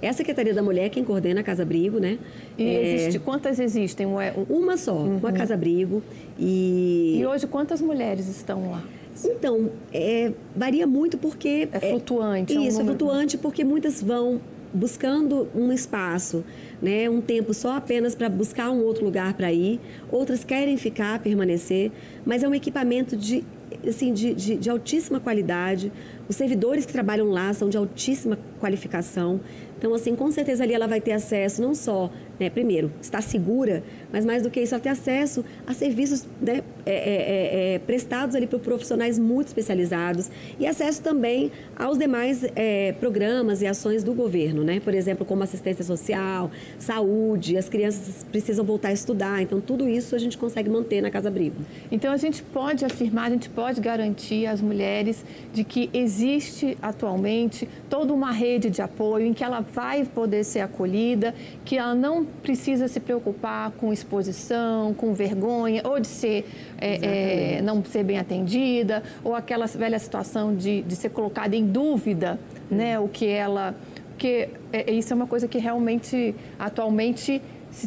É 0.02 0.09
a 0.09 0.12
Secretaria 0.12 0.52
da 0.52 0.62
Mulher 0.62 0.91
quem 0.91 1.05
coordena 1.05 1.43
a 1.43 1.45
Casa 1.45 1.62
Abrigo, 1.62 2.00
né? 2.00 2.19
E 2.59 2.64
é... 2.64 2.95
existe, 2.95 3.21
quantas 3.21 3.61
existem? 3.61 4.05
Uma 4.50 4.76
só, 4.76 4.95
uhum. 4.95 5.19
uma 5.19 5.31
Casa 5.31 5.55
Abrigo. 5.55 6.02
E... 6.37 7.19
e 7.21 7.26
hoje 7.26 7.47
quantas 7.47 7.81
mulheres 7.81 8.29
estão 8.29 8.73
lá? 8.73 8.83
Então, 9.25 9.71
é, 9.92 10.33
varia 10.57 10.87
muito 10.87 11.19
porque... 11.19 11.69
É 11.73 11.90
flutuante. 11.90 12.57
É, 12.57 12.61
isso, 12.61 12.78
é, 12.78 12.83
um 12.83 12.85
é 12.85 12.87
flutuante 12.88 13.38
porque 13.38 13.64
muitas 13.64 14.02
vão 14.02 14.40
buscando 14.73 15.49
um 15.54 15.71
espaço, 15.71 16.42
né, 16.81 17.09
um 17.09 17.21
tempo 17.21 17.52
só 17.52 17.76
apenas 17.76 18.14
para 18.14 18.28
buscar 18.28 18.71
um 18.71 18.83
outro 18.83 19.04
lugar 19.04 19.35
para 19.35 19.52
ir. 19.52 19.78
Outras 20.11 20.45
querem 20.45 20.76
ficar, 20.76 21.19
permanecer, 21.19 21.92
mas 22.25 22.42
é 22.42 22.49
um 22.49 22.54
equipamento 22.54 23.16
de, 23.16 23.45
assim, 23.87 24.12
de, 24.12 24.33
de, 24.35 24.57
de 24.57 24.71
altíssima 24.71 25.21
qualidade, 25.21 25.92
Os 26.28 26.37
servidores 26.37 26.87
que 26.87 26.92
trabalham 26.92 27.28
lá 27.28 27.52
são 27.52 27.69
de 27.69 27.76
altíssima 27.76 28.38
qualificação. 28.59 29.40
Então, 29.83 29.95
assim, 29.95 30.15
com 30.15 30.31
certeza 30.31 30.62
ali 30.62 30.75
ela 30.75 30.87
vai 30.87 31.01
ter 31.01 31.11
acesso 31.11 31.61
não 31.61 31.75
só, 31.75 32.09
né, 32.39 32.49
primeiro, 32.49 32.93
estar 33.03 33.21
segura, 33.21 33.83
mas 34.12 34.25
mais 34.25 34.41
do 34.41 34.49
que 34.49 34.61
isso, 34.61 34.77
ela 34.77 34.81
ter 34.81 34.91
acesso 34.91 35.45
a 35.67 35.75
serviços 35.75 36.25
né, 36.41 36.62
é, 36.87 36.93
é, 36.93 36.95
é, 36.95 37.75
é 37.75 37.79
prestados 37.81 38.37
ali 38.37 38.47
por 38.47 38.61
profissionais 38.61 39.19
muito 39.19 39.49
especializados 39.49 40.31
e 40.57 40.69
acesso 40.69 41.03
também 41.03 41.51
aos 41.75 41.99
demais 41.99 42.45
é, 42.55 42.93
programas 43.01 43.61
e 43.61 43.67
ações 43.67 44.05
do 44.05 44.15
governo, 44.15 44.62
né? 44.62 44.79
Por 44.79 44.95
exemplo, 44.95 45.27
como 45.27 45.43
assistência 45.43 45.83
social, 45.83 46.49
saúde, 46.79 47.57
as 47.57 47.69
crianças 47.69 48.25
precisam 48.31 48.65
voltar 48.65 48.91
a 48.91 48.93
estudar. 48.93 49.43
Então, 49.43 49.61
tudo 49.61 49.89
isso 49.89 50.15
a 50.15 50.19
gente 50.19 50.39
consegue 50.39 50.71
manter 50.71 51.01
na 51.01 51.11
Casa 51.11 51.27
Abrigo. 51.27 51.57
Então, 51.91 52.12
a 52.12 52.17
gente 52.17 52.41
pode 52.41 52.85
afirmar, 52.85 53.27
a 53.27 53.31
gente 53.31 53.51
pode 53.51 53.81
garantir 53.81 54.47
às 54.47 54.61
mulheres 54.61 55.25
de 55.53 55.65
que 55.65 55.91
existe 55.93 56.79
atualmente 56.81 57.69
toda 57.91 58.12
uma 58.12 58.31
rede 58.31 58.71
de 58.71 58.81
apoio 58.81 59.27
em 59.27 59.33
que 59.33 59.43
ela 59.43 59.61
vai 59.75 60.05
poder 60.05 60.45
ser 60.45 60.61
acolhida, 60.61 61.35
que 61.64 61.76
ela 61.76 61.95
não 61.95 62.25
precisa 62.25 62.88
se 62.88 63.00
preocupar 63.00 63.71
com 63.73 63.93
exposição, 63.93 64.95
com 64.95 65.14
vergonha, 65.14 65.83
ou 65.85 65.99
de 65.99 66.07
ser 66.07 66.47
é, 66.79 67.57
é, 67.57 67.62
não 67.62 67.85
ser 67.85 68.05
bem 68.05 68.19
atendida, 68.19 69.02
ou 69.25 69.35
aquela 69.35 69.67
velha 69.67 69.99
situação 69.99 70.55
de, 70.55 70.83
de 70.83 70.97
ser 70.97 71.11
colocada 71.11 71.57
em 71.57 71.67
dúvida, 71.67 72.38
né, 72.71 72.99
o 72.99 73.09
que 73.09 73.26
ela, 73.26 73.75
porque 74.09 74.49
é, 74.73 74.91
isso 74.93 75.12
é 75.12 75.17
uma 75.17 75.26
coisa 75.26 75.49
que 75.49 75.59
realmente 75.59 76.35
atualmente 76.59 77.41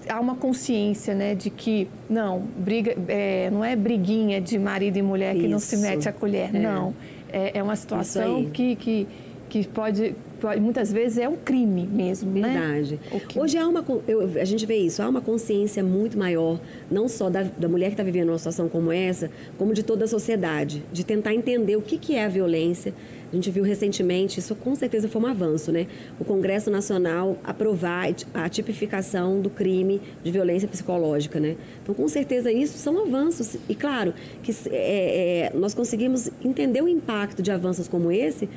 há 0.09 0.19
uma 0.19 0.35
consciência, 0.35 1.13
né, 1.13 1.35
de 1.35 1.49
que 1.49 1.87
não 2.09 2.39
briga, 2.57 2.95
é, 3.07 3.49
não 3.51 3.63
é 3.63 3.75
briguinha 3.75 4.41
de 4.41 4.57
marido 4.57 4.97
e 4.97 5.01
mulher 5.01 5.35
que 5.35 5.47
não 5.47 5.59
se 5.59 5.77
mete 5.77 6.09
a 6.09 6.11
colher, 6.11 6.55
é. 6.55 6.59
não, 6.59 6.95
é, 7.31 7.59
é 7.59 7.63
uma 7.63 7.75
situação 7.75 8.45
que, 8.45 8.75
que 8.75 9.07
que 9.49 9.67
pode 9.67 10.15
muitas 10.59 10.91
vezes 10.91 11.17
é 11.17 11.27
um 11.27 11.35
crime 11.35 11.87
mesmo, 11.87 12.31
né? 12.31 12.41
Verdade. 12.41 12.99
né? 13.11 13.21
Hoje 13.35 13.57
há 13.57 13.67
uma, 13.67 13.83
eu, 14.07 14.21
a 14.39 14.45
gente 14.45 14.65
vê 14.65 14.75
isso, 14.77 15.01
há 15.01 15.09
uma 15.09 15.21
consciência 15.21 15.83
muito 15.83 16.17
maior, 16.17 16.59
não 16.89 17.07
só 17.07 17.29
da, 17.29 17.43
da 17.43 17.67
mulher 17.67 17.87
que 17.87 17.93
está 17.93 18.03
vivendo 18.03 18.29
uma 18.29 18.37
situação 18.37 18.69
como 18.69 18.91
essa, 18.91 19.29
como 19.57 19.73
de 19.73 19.83
toda 19.83 20.05
a 20.05 20.07
sociedade, 20.07 20.83
de 20.91 21.03
tentar 21.03 21.33
entender 21.33 21.75
o 21.75 21.81
que, 21.81 21.97
que 21.97 22.15
é 22.15 22.25
a 22.25 22.29
violência. 22.29 22.93
A 23.31 23.35
gente 23.35 23.49
viu 23.49 23.63
recentemente, 23.63 24.39
isso 24.39 24.55
com 24.55 24.75
certeza 24.75 25.09
foi 25.09 25.21
um 25.21 25.25
avanço, 25.25 25.71
né? 25.71 25.87
O 26.19 26.23
Congresso 26.23 26.69
Nacional 26.69 27.37
aprovar 27.43 28.07
a 28.33 28.47
tipificação 28.47 29.41
do 29.41 29.49
crime 29.49 29.99
de 30.23 30.31
violência 30.31 30.67
psicológica, 30.67 31.39
né? 31.39 31.57
Então, 31.83 31.93
com 31.93 32.07
certeza, 32.07 32.51
isso 32.51 32.77
são 32.77 33.01
avanços. 33.01 33.57
E, 33.67 33.75
claro, 33.75 34.13
que 34.43 34.53
é, 34.69 35.51
é, 35.51 35.57
nós 35.57 35.73
conseguimos 35.73 36.29
entender 36.43 36.81
o 36.81 36.87
impacto 36.87 37.41
de 37.41 37.51
avanços 37.51 37.87
como 37.87 38.11
esse 38.11 38.47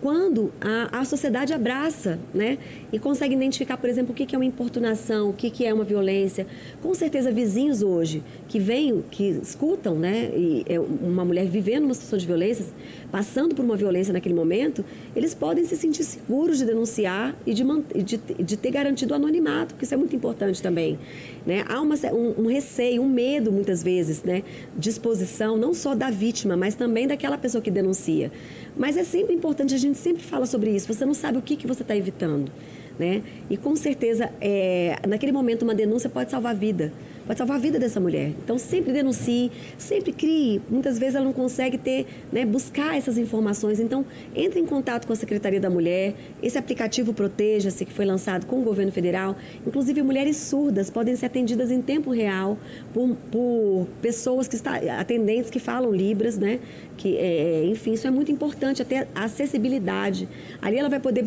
quando 0.00 0.52
a, 0.60 1.00
a 1.00 1.04
sociedade 1.04 1.52
abraça, 1.52 2.18
né? 2.34 2.58
E 2.92 2.98
consegue 2.98 3.34
identificar, 3.34 3.76
por 3.76 3.88
exemplo, 3.88 4.12
o 4.12 4.14
que, 4.14 4.26
que 4.26 4.34
é 4.34 4.38
uma 4.38 4.44
importunação, 4.44 5.30
o 5.30 5.32
que, 5.32 5.50
que 5.50 5.64
é 5.64 5.72
uma 5.72 5.84
violência. 5.84 6.46
Com 6.82 6.94
certeza, 6.94 7.30
vizinhos 7.30 7.82
hoje 7.82 8.22
que 8.48 8.58
vêm, 8.58 9.04
que 9.10 9.28
escutam, 9.42 9.94
né? 9.96 10.30
E 10.34 10.64
é 10.68 10.78
uma 10.80 11.24
mulher 11.24 11.46
vivendo 11.46 11.84
uma 11.84 11.94
situação 11.94 12.18
de 12.18 12.26
violência, 12.26 12.66
passando 13.10 13.54
por 13.54 13.64
uma 13.64 13.76
violência 13.76 14.12
naquele 14.12 14.34
momento, 14.34 14.84
eles 15.14 15.34
podem 15.34 15.64
se 15.64 15.76
sentir 15.76 16.04
seguros 16.04 16.58
de 16.58 16.64
denunciar 16.64 17.34
e 17.46 17.54
de, 17.54 17.64
de, 18.02 18.16
de 18.16 18.56
ter 18.56 18.70
garantido 18.70 19.12
o 19.12 19.16
anonimato, 19.16 19.74
porque 19.74 19.84
isso 19.84 19.94
é 19.94 19.96
muito 19.96 20.14
importante 20.14 20.62
também. 20.62 20.98
Né? 21.46 21.64
Há 21.68 21.80
uma, 21.80 21.94
um, 22.12 22.42
um, 22.42 22.46
receio, 22.46 23.02
um 23.02 23.08
medo, 23.08 23.50
muitas 23.50 23.82
vezes, 23.82 24.22
né? 24.22 24.42
de 24.76 24.90
exposição, 24.90 25.56
não 25.56 25.72
só 25.72 25.94
da 25.94 26.10
vítima, 26.10 26.56
mas 26.56 26.74
também 26.74 27.06
daquela 27.06 27.38
pessoa 27.38 27.62
que 27.62 27.70
denuncia. 27.70 28.30
Mas 28.78 28.96
é 28.96 29.04
sempre 29.04 29.34
importante, 29.34 29.74
a 29.74 29.78
gente 29.78 29.98
sempre 29.98 30.22
fala 30.22 30.46
sobre 30.46 30.70
isso, 30.70 30.86
você 30.92 31.04
não 31.04 31.14
sabe 31.14 31.36
o 31.36 31.42
que, 31.42 31.56
que 31.56 31.66
você 31.66 31.82
está 31.82 31.96
evitando. 31.96 32.50
Né? 32.98 33.22
E 33.50 33.56
com 33.56 33.76
certeza, 33.76 34.30
é, 34.40 34.96
naquele 35.06 35.32
momento, 35.32 35.62
uma 35.62 35.74
denúncia 35.74 36.08
pode 36.08 36.30
salvar 36.30 36.52
a 36.52 36.58
vida 36.58 36.92
pode 37.28 37.36
salvar 37.36 37.58
a 37.58 37.60
vida 37.60 37.78
dessa 37.78 38.00
mulher. 38.00 38.32
Então, 38.42 38.56
sempre 38.56 38.90
denuncie, 38.90 39.52
sempre 39.76 40.12
crie. 40.12 40.62
Muitas 40.70 40.98
vezes 40.98 41.14
ela 41.14 41.26
não 41.26 41.32
consegue 41.34 41.76
ter, 41.76 42.06
né, 42.32 42.46
buscar 42.46 42.96
essas 42.96 43.18
informações. 43.18 43.78
Então, 43.78 44.04
entre 44.34 44.58
em 44.58 44.64
contato 44.64 45.06
com 45.06 45.12
a 45.12 45.16
Secretaria 45.16 45.60
da 45.60 45.68
Mulher. 45.68 46.14
Esse 46.42 46.56
aplicativo 46.56 47.12
Proteja-se, 47.12 47.84
que 47.84 47.92
foi 47.92 48.06
lançado 48.06 48.46
com 48.46 48.60
o 48.60 48.62
governo 48.62 48.90
federal. 48.90 49.36
Inclusive, 49.66 50.02
mulheres 50.02 50.38
surdas 50.38 50.88
podem 50.88 51.14
ser 51.16 51.26
atendidas 51.26 51.70
em 51.70 51.82
tempo 51.82 52.10
real 52.10 52.56
por, 52.94 53.14
por 53.30 53.86
pessoas 54.00 54.48
que 54.48 54.54
estão 54.54 54.72
atendentes 54.98 55.50
que 55.50 55.58
falam 55.58 55.92
Libras, 55.92 56.38
né? 56.38 56.60
Que, 56.98 57.16
é, 57.16 57.64
enfim, 57.64 57.92
isso 57.92 58.06
é 58.06 58.10
muito 58.10 58.30
importante, 58.30 58.82
até 58.82 59.06
a 59.14 59.24
acessibilidade. 59.24 60.28
Ali 60.60 60.76
ela 60.76 60.88
vai 60.88 61.00
poder 61.00 61.24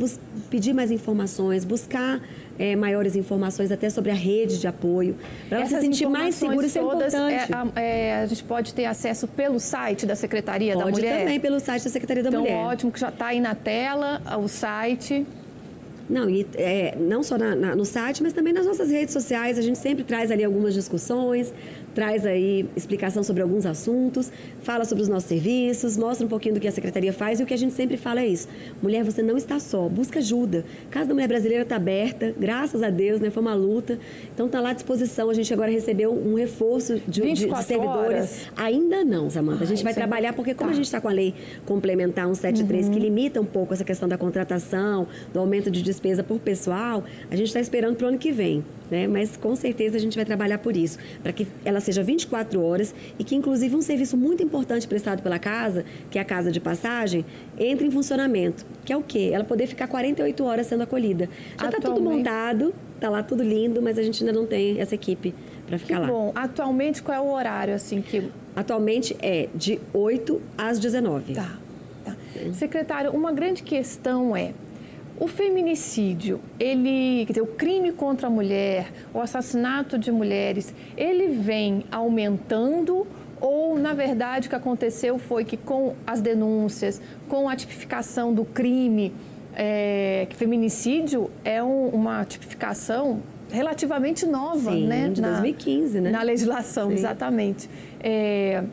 pedir 0.50 0.74
mais 0.74 0.92
informações, 0.92 1.66
buscar 1.66 2.22
é, 2.60 2.76
maiores 2.76 3.16
informações 3.16 3.72
até 3.72 3.90
sobre 3.90 4.12
a 4.12 4.14
rede 4.14 4.60
de 4.60 4.68
apoio, 4.68 5.16
para 5.50 5.66
se 5.66 5.80
sentir 5.80 6.08
mais 6.08 6.36
seguro, 6.36 6.66
isso 6.66 6.78
é 6.78 6.82
importante. 6.82 7.52
É, 7.76 7.82
é, 7.82 8.16
a 8.22 8.26
gente 8.28 8.44
pode 8.44 8.74
ter 8.74 8.86
acesso 8.86 9.28
pelo 9.28 9.60
site 9.60 10.06
da 10.06 10.16
Secretaria 10.16 10.74
pode 10.74 10.86
da 10.86 10.92
Mulher? 10.92 11.20
também 11.20 11.40
pelo 11.40 11.60
site 11.60 11.84
da 11.84 11.90
Secretaria 11.90 12.22
da 12.22 12.30
então, 12.30 12.42
Mulher. 12.42 12.54
Então, 12.54 12.68
ótimo, 12.68 12.92
que 12.92 13.00
já 13.00 13.10
está 13.10 13.28
aí 13.28 13.40
na 13.40 13.56
tela 13.56 14.22
o 14.38 14.48
site. 14.48 15.26
Não, 16.12 16.30
e 16.30 16.46
é, 16.56 16.96
não 17.00 17.24
só 17.24 17.38
na, 17.38 17.56
na, 17.56 17.76
no 17.76 17.86
site, 17.86 18.22
mas 18.22 18.34
também 18.34 18.52
nas 18.52 18.66
nossas 18.66 18.92
redes 18.92 19.14
sociais. 19.14 19.58
A 19.58 19.62
gente 19.62 19.78
sempre 19.78 20.04
traz 20.04 20.30
ali 20.30 20.44
algumas 20.44 20.74
discussões, 20.74 21.54
traz 21.94 22.26
aí 22.26 22.66
explicação 22.76 23.24
sobre 23.24 23.42
alguns 23.42 23.66
assuntos, 23.66 24.32
fala 24.64 24.86
sobre 24.86 25.04
os 25.04 25.10
nossos 25.10 25.28
serviços, 25.28 25.98
mostra 25.98 26.26
um 26.26 26.30
pouquinho 26.30 26.56
do 26.56 26.62
que 26.62 26.68
a 26.68 26.72
secretaria 26.72 27.14
faz 27.14 27.40
e 27.40 27.44
o 27.44 27.46
que 27.46 27.54
a 27.54 27.58
gente 27.58 27.74
sempre 27.74 27.98
fala 27.98 28.22
é 28.22 28.28
isso. 28.28 28.48
Mulher, 28.82 29.04
você 29.04 29.22
não 29.22 29.38
está 29.38 29.60
só, 29.60 29.88
busca 29.88 30.20
ajuda. 30.20 30.66
A 30.90 30.94
Casa 30.94 31.08
da 31.08 31.14
Mulher 31.14 31.28
Brasileira 31.28 31.64
está 31.64 31.76
aberta, 31.76 32.34
graças 32.38 32.82
a 32.84 32.90
Deus, 32.90 33.20
né? 33.20 33.30
Foi 33.30 33.42
uma 33.42 33.54
luta. 33.54 34.00
Então 34.34 34.46
está 34.46 34.60
lá 34.60 34.70
à 34.70 34.74
disposição. 34.74 35.30
A 35.30 35.34
gente 35.34 35.54
agora 35.54 35.72
recebeu 35.72 36.14
um 36.14 36.36
reforço 36.36 37.00
de, 37.08 37.22
de, 37.22 37.34
de 37.34 37.64
servidores. 37.64 37.92
Horas. 37.92 38.50
Ainda 38.56 39.04
não, 39.04 39.30
Samanta. 39.30 39.64
A 39.64 39.68
gente 39.68 39.80
Ai, 39.80 39.84
vai 39.84 39.94
é 39.94 39.96
trabalhar 39.96 40.30
é... 40.30 40.32
porque 40.32 40.54
como 40.54 40.70
tá. 40.70 40.74
a 40.74 40.76
gente 40.76 40.86
está 40.86 41.02
com 41.02 41.08
a 41.08 41.12
lei 41.12 41.34
complementar 41.66 42.26
173 42.26 42.88
uhum. 42.88 42.94
que 42.94 43.00
limita 43.00 43.42
um 43.42 43.46
pouco 43.46 43.74
essa 43.74 43.84
questão 43.84 44.08
da 44.08 44.18
contratação, 44.18 45.08
do 45.34 45.40
aumento 45.40 45.70
de 45.70 45.82
despesa 45.82 46.24
por 46.24 46.40
pessoal, 46.40 47.04
a 47.30 47.36
gente 47.36 47.48
está 47.48 47.60
esperando 47.60 47.96
para 47.96 48.06
o 48.06 48.10
ano 48.10 48.18
que 48.18 48.32
vem 48.32 48.64
né? 48.92 49.08
Mas 49.08 49.38
com 49.38 49.56
certeza 49.56 49.98
a 49.98 50.00
gente 50.00 50.16
vai 50.16 50.26
trabalhar 50.26 50.58
por 50.58 50.76
isso, 50.78 51.00
para 51.24 51.32
que 51.32 51.48
ela 51.66 51.80
seja 51.80 52.04
24 52.04 52.62
horas 52.62 52.94
e 53.18 53.24
que 53.24 53.34
inclusive 53.36 53.76
um 53.76 53.82
serviço 53.82 54.18
muito 54.18 54.44
importante 54.44 54.88
prestado 54.88 55.24
pela 55.24 55.40
casa, 55.40 55.84
que 56.12 56.20
é 56.20 56.22
a 56.22 56.26
casa 56.26 56.52
de 56.52 56.60
passagem, 56.60 57.26
entre 57.58 57.88
em 57.88 57.92
funcionamento, 57.92 58.66
que 58.86 58.92
é 58.92 58.98
o 58.98 59.02
quê? 59.02 59.32
Ela 59.34 59.46
poder 59.46 59.66
ficar 59.66 59.88
48 59.88 60.44
horas 60.44 60.68
sendo 60.68 60.84
acolhida. 60.84 61.30
Já 61.60 61.70
está 61.70 61.80
tudo 61.80 62.02
montado, 62.02 62.74
está 62.96 63.10
lá 63.10 63.24
tudo 63.24 63.42
lindo, 63.42 63.82
mas 63.82 63.98
a 63.98 64.04
gente 64.04 64.24
ainda 64.24 64.38
não 64.38 64.46
tem 64.46 64.80
essa 64.80 64.94
equipe 64.94 65.34
para 65.66 65.80
ficar 65.80 65.96
que 65.96 66.02
lá. 66.02 66.08
Bom, 66.08 66.32
atualmente 66.36 67.02
qual 67.02 67.18
é 67.18 67.22
o 67.22 67.32
horário 67.32 67.74
assim 67.74 68.02
que 68.02 68.30
Atualmente 68.56 69.16
é 69.22 69.48
de 69.56 69.80
8 69.94 70.42
às 70.58 70.78
19. 70.80 71.34
Tá. 71.34 71.58
tá. 72.04 72.16
Secretário, 72.54 73.12
uma 73.12 73.32
grande 73.32 73.64
questão 73.64 74.36
é 74.36 74.54
o 75.22 75.28
feminicídio, 75.28 76.42
ele, 76.60 77.26
quer 77.28 77.34
dizer, 77.34 77.42
o 77.44 77.54
crime 77.54 77.92
contra 77.92 78.26
a 78.26 78.30
mulher, 78.30 78.92
o 79.14 79.22
assassinato 79.22 79.96
de 79.96 80.12
mulheres, 80.12 80.74
ele 80.98 81.28
vem 81.28 81.86
aumentando 81.92 83.06
ou, 83.40 83.78
na 83.78 83.94
verdade, 83.94 84.48
o 84.48 84.50
que 84.50 84.56
aconteceu 84.56 85.20
foi 85.20 85.46
que 85.46 85.58
com 85.58 85.94
as 86.08 86.22
denúncias, 86.22 87.00
com 87.30 87.48
a 87.48 87.56
tipificação 87.56 88.34
do 88.34 88.44
crime, 88.44 89.14
é, 89.56 90.26
que 90.28 90.36
feminicídio 90.36 91.30
é 91.46 91.62
um, 91.62 91.90
uma 91.90 92.26
tipificação 92.26 93.22
relativamente 93.52 94.26
nova, 94.26 94.72
Sim, 94.72 94.88
né? 94.88 95.08
de 95.08 95.22
2015, 95.22 95.98
na, 95.98 96.02
né? 96.02 96.12
Na 96.18 96.24
legislação, 96.24 96.88
Sim. 96.88 96.96
exatamente. 96.96 97.70
É, 98.00 98.64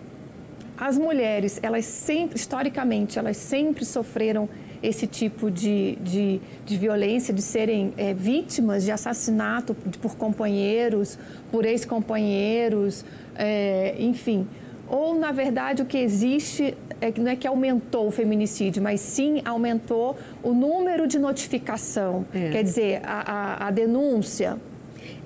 as 0.78 0.97
mulheres, 0.97 1.61
elas 1.62 1.85
sempre, 1.85 2.38
historicamente, 2.38 3.19
elas 3.19 3.37
sempre 3.37 3.85
sofreram 3.85 4.49
esse 4.82 5.06
tipo 5.06 5.50
de, 5.50 5.97
de, 5.97 6.40
de 6.64 6.76
violência, 6.76 7.32
de 7.35 7.42
serem 7.42 7.92
é, 7.97 8.14
vítimas 8.14 8.85
de 8.85 8.90
assassinato 8.90 9.75
por 10.00 10.16
companheiros, 10.16 11.18
por 11.50 11.64
ex-companheiros, 11.64 13.04
é, 13.37 13.94
enfim. 13.99 14.47
Ou, 14.88 15.14
na 15.14 15.32
verdade, 15.32 15.82
o 15.82 15.85
que 15.85 15.99
existe 15.99 16.75
é 17.00 17.12
que 17.12 17.20
não 17.20 17.30
é 17.30 17.37
que 17.37 17.47
aumentou 17.47 18.08
o 18.08 18.11
feminicídio, 18.11 18.82
mas 18.82 19.00
sim 19.00 19.42
aumentou 19.44 20.16
o 20.42 20.52
número 20.52 21.06
de 21.06 21.18
notificação. 21.18 22.25
É. 22.35 22.50
Quer 22.50 22.62
dizer, 22.62 23.00
a, 23.04 23.64
a, 23.64 23.68
a 23.68 23.70
denúncia, 23.70 24.58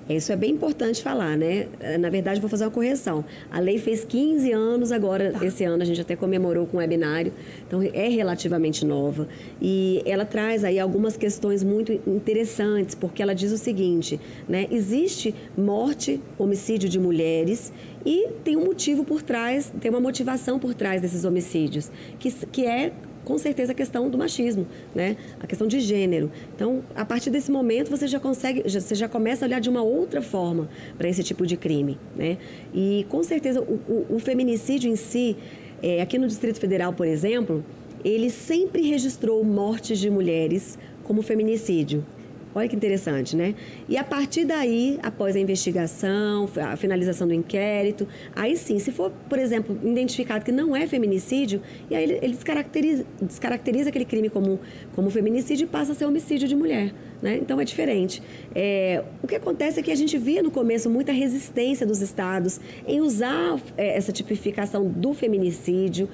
isso 0.09 0.31
é 0.31 0.35
bem 0.35 0.51
importante 0.51 1.01
falar, 1.01 1.37
né? 1.37 1.67
Na 1.99 2.09
verdade, 2.09 2.41
vou 2.41 2.49
fazer 2.49 2.65
uma 2.65 2.71
correção. 2.71 3.23
A 3.49 3.59
lei 3.59 3.77
fez 3.77 4.03
15 4.03 4.51
anos 4.51 4.91
agora, 4.91 5.31
tá. 5.31 5.45
esse 5.45 5.63
ano 5.63 5.81
a 5.81 5.85
gente 5.85 6.01
até 6.01 6.15
comemorou 6.15 6.65
com 6.65 6.77
o 6.77 6.79
webinário, 6.79 7.31
então 7.65 7.81
é 7.81 8.09
relativamente 8.09 8.85
nova. 8.85 9.27
E 9.61 10.01
ela 10.05 10.25
traz 10.25 10.63
aí 10.63 10.79
algumas 10.79 11.15
questões 11.15 11.63
muito 11.63 11.91
interessantes, 12.05 12.95
porque 12.95 13.21
ela 13.21 13.33
diz 13.33 13.51
o 13.51 13.57
seguinte, 13.57 14.19
né? 14.47 14.67
Existe 14.69 15.33
morte, 15.57 16.19
homicídio 16.37 16.89
de 16.89 16.99
mulheres 16.99 17.71
e 18.05 18.27
tem 18.43 18.57
um 18.57 18.65
motivo 18.65 19.05
por 19.05 19.21
trás, 19.21 19.71
tem 19.79 19.89
uma 19.89 20.01
motivação 20.01 20.59
por 20.59 20.73
trás 20.73 21.01
desses 21.01 21.23
homicídios, 21.23 21.89
que, 22.19 22.29
que 22.47 22.65
é 22.65 22.91
com 23.23 23.37
certeza 23.37 23.71
a 23.71 23.75
questão 23.75 24.09
do 24.09 24.17
machismo, 24.17 24.67
né? 24.93 25.17
A 25.39 25.47
questão 25.47 25.67
de 25.67 25.79
gênero. 25.79 26.31
Então, 26.55 26.83
a 26.95 27.05
partir 27.05 27.29
desse 27.29 27.51
momento 27.51 27.89
você 27.89 28.07
já 28.07 28.19
consegue, 28.19 28.63
você 28.69 28.95
já 28.95 29.07
começa 29.07 29.45
a 29.45 29.47
olhar 29.47 29.59
de 29.59 29.69
uma 29.69 29.81
outra 29.81 30.21
forma 30.21 30.69
para 30.97 31.07
esse 31.07 31.23
tipo 31.23 31.45
de 31.45 31.57
crime, 31.57 31.97
né? 32.15 32.37
E 32.73 33.05
com 33.09 33.23
certeza 33.23 33.61
o, 33.61 33.79
o, 33.87 34.15
o 34.15 34.19
feminicídio 34.19 34.91
em 34.91 34.95
si, 34.95 35.35
é, 35.81 36.01
aqui 36.01 36.17
no 36.17 36.27
Distrito 36.27 36.59
Federal, 36.59 36.93
por 36.93 37.07
exemplo, 37.07 37.63
ele 38.03 38.29
sempre 38.29 38.81
registrou 38.87 39.43
mortes 39.43 39.99
de 39.99 40.09
mulheres 40.09 40.77
como 41.03 41.21
feminicídio. 41.21 42.05
Olha 42.55 42.67
que 42.67 42.75
interessante, 42.75 43.35
né? 43.35 43.55
E 43.89 43.97
a 43.97 44.03
partir 44.03 44.45
daí, 44.45 44.99
após 45.01 45.35
a 45.35 45.39
investigação, 45.39 46.47
a 46.61 46.75
finalização 46.75 47.27
do 47.27 47.33
inquérito, 47.33 48.07
aí 48.35 48.55
sim, 48.55 48.77
se 48.79 48.91
for, 48.91 49.11
por 49.27 49.39
exemplo, 49.39 49.77
identificado 49.83 50.45
que 50.45 50.51
não 50.51 50.75
é 50.75 50.85
feminicídio, 50.85 51.61
e 51.89 51.95
aí 51.95 52.03
ele, 52.03 52.19
ele 52.21 52.33
descaracteriza, 52.33 53.05
descaracteriza 53.21 53.89
aquele 53.89 54.05
crime 54.05 54.29
como, 54.29 54.59
como 54.95 55.09
feminicídio 55.09 55.65
e 55.65 55.67
passa 55.67 55.93
a 55.93 55.95
ser 55.95 56.05
homicídio 56.05 56.47
de 56.47 56.55
mulher. 56.55 56.93
Né? 57.21 57.37
Então 57.41 57.59
é 57.59 57.63
diferente. 57.63 58.21
É, 58.53 59.03
o 59.23 59.27
que 59.27 59.35
acontece 59.35 59.79
é 59.79 59.83
que 59.83 59.91
a 59.91 59.95
gente 59.95 60.17
via 60.17 60.43
no 60.43 60.51
começo 60.51 60.89
muita 60.89 61.11
resistência 61.11 61.87
dos 61.87 62.01
estados 62.01 62.59
em 62.85 62.99
usar 62.99 63.59
é, 63.77 63.95
essa 63.97 64.11
tipificação 64.11 64.87
do 64.89 65.13
feminicídio, 65.13 66.09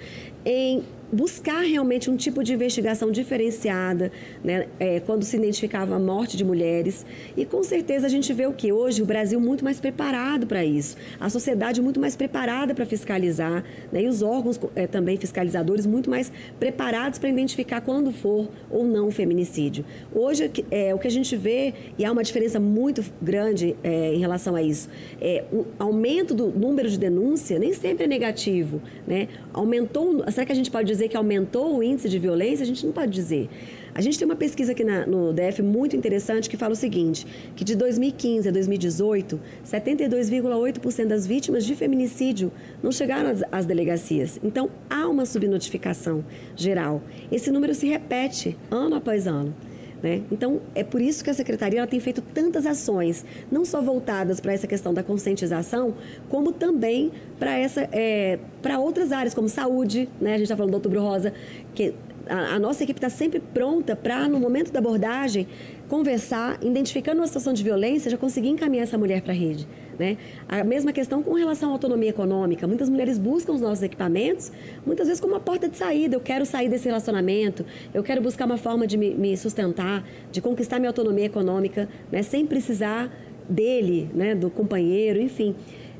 em 0.45 0.83
buscar 1.11 1.61
realmente 1.61 2.09
um 2.09 2.15
tipo 2.15 2.43
de 2.43 2.53
investigação 2.53 3.11
diferenciada, 3.11 4.11
né, 4.43 4.67
é, 4.79 4.99
quando 4.99 5.23
se 5.23 5.37
identificava 5.37 5.95
a 5.95 5.99
morte 5.99 6.37
de 6.37 6.43
mulheres. 6.43 7.05
E 7.35 7.45
com 7.45 7.63
certeza 7.63 8.07
a 8.07 8.09
gente 8.09 8.31
vê 8.33 8.45
o 8.45 8.53
que 8.53 8.71
hoje 8.71 9.01
o 9.01 9.05
Brasil 9.05 9.39
muito 9.39 9.63
mais 9.63 9.79
preparado 9.79 10.45
para 10.47 10.63
isso, 10.63 10.95
a 11.19 11.29
sociedade 11.29 11.81
muito 11.81 11.99
mais 11.99 12.15
preparada 12.15 12.73
para 12.73 12.85
fiscalizar, 12.85 13.63
né, 13.91 14.03
e 14.03 14.07
os 14.07 14.21
órgãos 14.21 14.59
é, 14.75 14.87
também 14.87 15.17
fiscalizadores 15.17 15.85
muito 15.85 16.09
mais 16.09 16.31
preparados 16.59 17.19
para 17.19 17.29
identificar 17.29 17.81
quando 17.81 18.11
for 18.11 18.49
ou 18.69 18.85
não 18.85 19.07
o 19.07 19.11
feminicídio. 19.11 19.85
Hoje 20.13 20.51
é, 20.71 20.93
o 20.93 20.99
que 20.99 21.07
a 21.07 21.11
gente 21.11 21.35
vê, 21.35 21.73
e 21.97 22.05
há 22.05 22.11
uma 22.11 22.23
diferença 22.23 22.59
muito 22.59 23.03
grande 23.21 23.75
é, 23.83 24.13
em 24.13 24.19
relação 24.19 24.55
a 24.55 24.61
isso, 24.61 24.89
é 25.21 25.43
o 25.51 25.65
aumento 25.77 26.33
do 26.33 26.47
número 26.47 26.89
de 26.89 26.97
denúncia 26.97 27.57
nem 27.57 27.73
sempre 27.73 28.05
é 28.05 28.07
negativo. 28.07 28.81
Né? 29.07 29.27
Aumentou, 29.53 30.23
será 30.31 30.45
que 30.45 30.51
a 30.51 30.55
gente 30.55 30.69
pode 30.69 30.87
dizer 30.87 30.98
dizer 30.99 31.07
que 31.07 31.17
aumentou 31.17 31.77
o 31.77 31.81
índice 31.81 32.09
de 32.09 32.19
violência, 32.19 32.63
a 32.63 32.67
gente 32.67 32.85
não 32.85 32.91
pode 32.91 33.11
dizer. 33.11 33.49
A 33.93 34.01
gente 34.01 34.19
tem 34.19 34.25
uma 34.25 34.35
pesquisa 34.35 34.73
aqui 34.73 34.83
na, 34.83 35.05
no 35.05 35.33
DF 35.33 35.61
muito 35.61 35.95
interessante 35.95 36.49
que 36.49 36.57
fala 36.57 36.73
o 36.73 36.75
seguinte, 36.75 37.25
que 37.55 37.63
de 37.63 37.75
2015 37.75 38.49
a 38.49 38.51
2018, 38.51 39.39
72,8% 39.65 41.05
das 41.07 41.25
vítimas 41.25 41.65
de 41.65 41.75
feminicídio 41.75 42.51
não 42.83 42.91
chegaram 42.91 43.29
às, 43.29 43.41
às 43.51 43.65
delegacias. 43.65 44.39
Então, 44.43 44.69
há 44.89 45.07
uma 45.07 45.25
subnotificação 45.25 46.23
geral. 46.55 47.01
Esse 47.31 47.49
número 47.49 47.73
se 47.73 47.87
repete 47.87 48.57
ano 48.69 48.95
após 48.95 49.25
ano. 49.25 49.55
Né? 50.01 50.21
Então, 50.31 50.61
é 50.73 50.83
por 50.83 51.01
isso 51.01 51.23
que 51.23 51.29
a 51.29 51.33
Secretaria 51.33 51.85
tem 51.85 51.99
feito 51.99 52.21
tantas 52.21 52.65
ações, 52.65 53.25
não 53.51 53.65
só 53.65 53.81
voltadas 53.81 54.39
para 54.39 54.53
essa 54.53 54.65
questão 54.65 54.93
da 54.93 55.03
conscientização, 55.03 55.93
como 56.29 56.53
também 56.53 57.11
para 57.37 57.51
é, 57.91 58.39
outras 58.77 59.11
áreas, 59.11 59.33
como 59.33 59.49
saúde, 59.49 60.07
né? 60.21 60.31
a 60.31 60.37
gente 60.37 60.43
está 60.43 60.55
falando 60.55 60.71
do 60.71 60.75
Outubro 60.75 61.01
Rosa, 61.01 61.33
que 61.75 61.93
a, 62.29 62.55
a 62.55 62.59
nossa 62.59 62.83
equipe 62.83 62.97
está 62.97 63.09
sempre 63.09 63.39
pronta 63.39 63.95
para, 63.95 64.27
no 64.27 64.39
momento 64.39 64.71
da 64.71 64.79
abordagem, 64.79 65.47
conversar, 65.89 66.57
identificando 66.61 67.19
uma 67.19 67.27
situação 67.27 67.51
de 67.51 67.63
violência, 67.63 68.09
já 68.09 68.17
conseguir 68.17 68.49
encaminhar 68.49 68.83
essa 68.83 68.97
mulher 68.97 69.21
para 69.21 69.33
a 69.33 69.35
rede. 69.35 69.67
Né? 69.99 70.17
A 70.47 70.63
mesma 70.63 70.93
questão 70.93 71.21
com 71.21 71.33
relação 71.33 71.69
à 71.69 71.73
autonomia 71.73 72.09
econômica. 72.09 72.65
Muitas 72.65 72.89
mulheres 72.89 73.17
buscam 73.17 73.51
os 73.51 73.59
nossos 73.59 73.83
equipamentos, 73.83 74.49
muitas 74.85 75.07
vezes 75.07 75.19
como 75.19 75.33
uma 75.33 75.41
porta 75.41 75.67
de 75.67 75.75
saída. 75.75 76.15
Eu 76.15 76.21
quero 76.21 76.45
sair 76.45 76.69
desse 76.69 76.87
relacionamento, 76.87 77.65
eu 77.93 78.01
quero 78.01 78.21
buscar 78.21 78.45
uma 78.45 78.57
forma 78.57 78.87
de 78.87 78.97
me, 78.97 79.35
sustentar, 79.35 80.07
de 80.31 80.39
conquistar 80.39 80.79
minha 80.79 80.89
autonomia 80.89 81.25
econômica, 81.25 81.89
né? 82.09 82.23
sem 82.23 82.45
precisar 82.45 83.13
dele, 83.49 84.09
né? 84.13 84.33
do 84.33 84.49
companheiro, 84.49 85.19
enfim. 85.19 85.53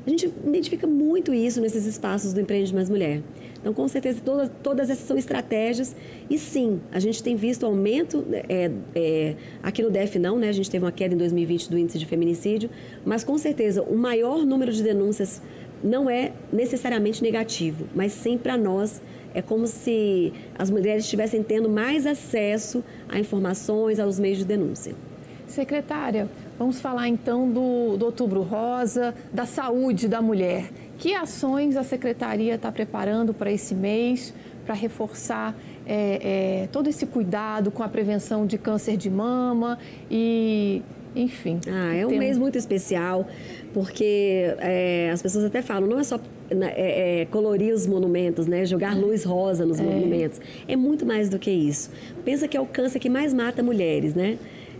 A 0.06 0.08
gente 0.08 0.32
identifica 0.46 0.86
muito 0.86 1.34
isso 1.34 1.60
nesses 1.60 1.84
espaços 1.84 2.32
do 2.32 2.40
Empreende 2.40 2.74
Mais 2.74 2.88
Mulher. 2.88 3.20
Então, 3.60 3.74
com 3.74 3.86
certeza, 3.86 4.20
todas, 4.24 4.50
todas 4.62 4.90
essas 4.90 5.06
são 5.06 5.18
estratégias. 5.18 5.94
E 6.28 6.38
sim, 6.38 6.80
a 6.90 6.98
gente 6.98 7.22
tem 7.22 7.36
visto 7.36 7.66
aumento, 7.66 8.24
é, 8.48 8.70
é, 8.94 9.34
aqui 9.62 9.82
no 9.82 9.90
DF 9.90 10.18
não, 10.18 10.38
né? 10.38 10.48
A 10.48 10.52
gente 10.52 10.70
teve 10.70 10.84
uma 10.84 10.92
queda 10.92 11.14
em 11.14 11.18
2020 11.18 11.70
do 11.70 11.78
índice 11.78 11.98
de 11.98 12.06
feminicídio, 12.06 12.70
mas 13.04 13.22
com 13.22 13.36
certeza 13.36 13.82
o 13.82 13.96
maior 13.96 14.46
número 14.46 14.72
de 14.72 14.82
denúncias 14.82 15.42
não 15.84 16.08
é 16.08 16.32
necessariamente 16.52 17.22
negativo, 17.22 17.86
mas 17.94 18.12
sim 18.12 18.36
para 18.36 18.56
nós 18.56 19.00
é 19.34 19.40
como 19.40 19.66
se 19.66 20.32
as 20.58 20.70
mulheres 20.70 21.04
estivessem 21.04 21.42
tendo 21.42 21.68
mais 21.68 22.06
acesso 22.06 22.82
a 23.08 23.18
informações, 23.18 23.98
aos 23.98 24.18
meios 24.18 24.38
de 24.38 24.44
denúncia. 24.44 24.94
Secretária, 25.46 26.28
vamos 26.58 26.80
falar 26.80 27.08
então 27.08 27.50
do, 27.50 27.96
do 27.96 28.06
Outubro 28.06 28.42
Rosa, 28.42 29.14
da 29.32 29.46
saúde 29.46 30.08
da 30.08 30.22
mulher. 30.22 30.70
Que 31.00 31.14
ações 31.14 31.78
a 31.78 31.82
Secretaria 31.82 32.56
está 32.56 32.70
preparando 32.70 33.32
para 33.32 33.50
esse 33.50 33.74
mês, 33.74 34.34
para 34.66 34.74
reforçar 34.74 35.58
é, 35.86 36.64
é, 36.64 36.68
todo 36.70 36.90
esse 36.90 37.06
cuidado 37.06 37.70
com 37.70 37.82
a 37.82 37.88
prevenção 37.88 38.44
de 38.44 38.58
câncer 38.58 38.98
de 38.98 39.08
mama 39.08 39.78
e, 40.10 40.82
enfim. 41.16 41.58
Ah, 41.66 41.94
é 41.94 42.06
um 42.06 42.18
mês 42.18 42.36
muito 42.36 42.58
especial, 42.58 43.26
porque 43.72 44.54
é, 44.58 45.08
as 45.10 45.22
pessoas 45.22 45.46
até 45.46 45.62
falam, 45.62 45.88
não 45.88 45.98
é 45.98 46.04
só 46.04 46.20
né, 46.50 46.70
é, 46.76 47.22
é, 47.22 47.24
colorir 47.24 47.72
os 47.72 47.86
monumentos, 47.86 48.46
né? 48.46 48.66
jogar 48.66 48.94
luz 48.94 49.24
rosa 49.24 49.64
nos 49.64 49.80
é. 49.80 49.82
monumentos. 49.82 50.38
É 50.68 50.76
muito 50.76 51.06
mais 51.06 51.30
do 51.30 51.38
que 51.38 51.50
isso. 51.50 51.90
Pensa 52.26 52.46
que 52.46 52.58
é 52.58 52.60
o 52.60 52.66
câncer 52.66 52.98
que 52.98 53.08
mais 53.08 53.32
mata 53.32 53.62
mulheres, 53.62 54.14
né? 54.14 54.36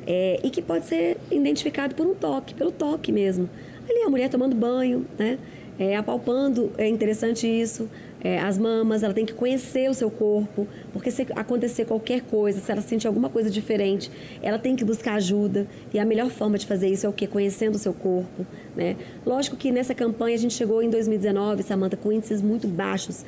É, 0.06 0.38
e 0.44 0.50
que 0.50 0.60
pode 0.60 0.84
ser 0.84 1.16
identificado 1.30 1.94
por 1.94 2.06
um 2.06 2.14
toque, 2.14 2.52
pelo 2.52 2.70
toque 2.70 3.10
mesmo. 3.10 3.48
Ali 3.88 4.02
a 4.02 4.10
mulher 4.10 4.28
tomando 4.28 4.54
banho, 4.54 5.06
né? 5.18 5.38
É, 5.80 5.96
apalpando, 5.96 6.70
é 6.76 6.86
interessante 6.86 7.46
isso. 7.46 7.88
É, 8.22 8.38
as 8.38 8.58
mamas, 8.58 9.02
ela 9.02 9.14
tem 9.14 9.24
que 9.24 9.32
conhecer 9.32 9.88
o 9.88 9.94
seu 9.94 10.10
corpo, 10.10 10.68
porque 10.92 11.10
se 11.10 11.26
acontecer 11.34 11.84
qualquer 11.84 12.22
coisa, 12.22 12.60
se 12.60 12.70
ela 12.70 12.80
sentir 12.80 13.06
alguma 13.06 13.28
coisa 13.28 13.50
diferente, 13.50 14.10
ela 14.42 14.58
tem 14.58 14.76
que 14.76 14.84
buscar 14.84 15.14
ajuda. 15.14 15.66
E 15.92 15.98
a 15.98 16.04
melhor 16.04 16.30
forma 16.30 16.58
de 16.58 16.66
fazer 16.66 16.88
isso 16.88 17.06
é 17.06 17.08
o 17.08 17.12
quê? 17.12 17.26
Conhecendo 17.26 17.76
o 17.76 17.78
seu 17.78 17.92
corpo. 17.92 18.46
Né? 18.76 18.96
Lógico 19.24 19.56
que 19.56 19.70
nessa 19.70 19.94
campanha 19.94 20.34
a 20.34 20.38
gente 20.38 20.54
chegou 20.54 20.82
em 20.82 20.90
2019, 20.90 21.62
Samanta, 21.62 21.96
com 21.96 22.12
índices 22.12 22.40
muito 22.40 22.68
baixos, 22.68 23.24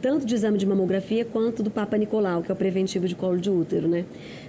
tanto 0.00 0.26
de 0.26 0.34
exame 0.34 0.58
de 0.58 0.66
mamografia 0.66 1.24
quanto 1.24 1.62
do 1.62 1.70
Papa 1.70 1.96
Nicolau, 1.96 2.42
que 2.42 2.50
é 2.50 2.54
o 2.54 2.56
preventivo 2.56 3.06
de 3.06 3.14
colo 3.14 3.38
de 3.38 3.50
útero. 3.50 3.88
Né? 3.88 4.04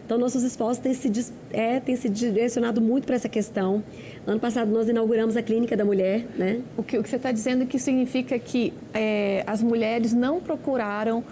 Então, 0.05 0.17
nossos 0.17 0.43
esforços 0.43 0.79
têm 0.79 0.93
se, 0.93 1.31
é, 1.51 1.79
têm 1.79 1.95
se 1.95 2.09
direcionado 2.09 2.81
muito 2.81 3.05
para 3.05 3.15
essa 3.15 3.29
questão. 3.29 3.83
Ano 4.25 4.39
passado, 4.39 4.69
nós 4.71 4.89
inauguramos 4.89 5.37
a 5.37 5.41
Clínica 5.41 5.77
da 5.77 5.85
Mulher. 5.85 6.25
Né? 6.37 6.61
O, 6.75 6.83
que, 6.83 6.97
o 6.97 7.03
que 7.03 7.09
você 7.09 7.15
está 7.15 7.31
dizendo 7.31 7.65
que 7.65 7.79
significa 7.79 8.37
que 8.37 8.73
é, 8.93 9.43
as 9.47 9.63
mulheres 9.63 10.13
não 10.13 10.41
procuraram 10.41 11.23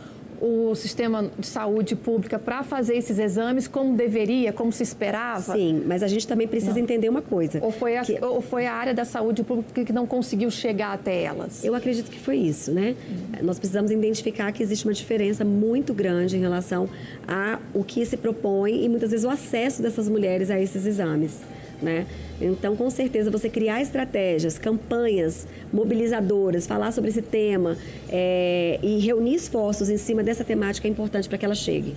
o 0.41 0.75
sistema 0.75 1.29
de 1.37 1.47
saúde 1.47 1.95
pública 1.95 2.39
para 2.39 2.63
fazer 2.63 2.95
esses 2.95 3.19
exames 3.19 3.67
como 3.67 3.95
deveria, 3.95 4.53
como 4.53 4.71
se 4.71 4.83
esperava? 4.83 5.53
Sim, 5.53 5.83
mas 5.85 6.03
a 6.03 6.07
gente 6.07 6.27
também 6.27 6.47
precisa 6.47 6.73
não. 6.73 6.79
entender 6.79 7.09
uma 7.09 7.21
coisa. 7.21 7.59
Ou 7.61 7.71
foi, 7.71 7.97
a, 7.97 8.01
que... 8.01 8.23
ou 8.23 8.41
foi 8.41 8.65
a 8.65 8.73
área 8.73 8.93
da 8.93 9.05
saúde 9.05 9.43
pública 9.43 9.83
que 9.83 9.93
não 9.93 10.05
conseguiu 10.05 10.49
chegar 10.49 10.93
até 10.93 11.23
elas? 11.23 11.63
Eu 11.63 11.75
acredito 11.75 12.09
que 12.09 12.19
foi 12.19 12.37
isso, 12.37 12.71
né? 12.71 12.95
Uhum. 13.09 13.45
Nós 13.45 13.59
precisamos 13.59 13.91
identificar 13.91 14.51
que 14.51 14.63
existe 14.63 14.85
uma 14.85 14.93
diferença 14.93 15.43
muito 15.43 15.93
grande 15.93 16.37
em 16.37 16.39
relação 16.39 16.89
a 17.27 17.59
o 17.73 17.83
que 17.83 18.05
se 18.05 18.17
propõe 18.17 18.83
e 18.83 18.89
muitas 18.89 19.11
vezes 19.11 19.25
o 19.25 19.29
acesso 19.29 19.81
dessas 19.81 20.07
mulheres 20.07 20.49
a 20.49 20.59
esses 20.59 20.85
exames 20.85 21.39
né? 21.81 22.05
Então, 22.41 22.75
com 22.75 22.89
certeza, 22.89 23.29
você 23.29 23.49
criar 23.49 23.81
estratégias, 23.81 24.57
campanhas 24.57 25.47
mobilizadoras, 25.71 26.65
falar 26.65 26.91
sobre 26.91 27.09
esse 27.09 27.21
tema 27.21 27.77
é, 28.09 28.79
e 28.81 28.99
reunir 28.99 29.35
esforços 29.35 29.89
em 29.89 29.97
cima 29.97 30.23
dessa 30.23 30.43
temática 30.43 30.87
é 30.87 30.91
importante 30.91 31.27
para 31.27 31.37
que 31.37 31.45
ela 31.45 31.55
chegue. 31.55 31.95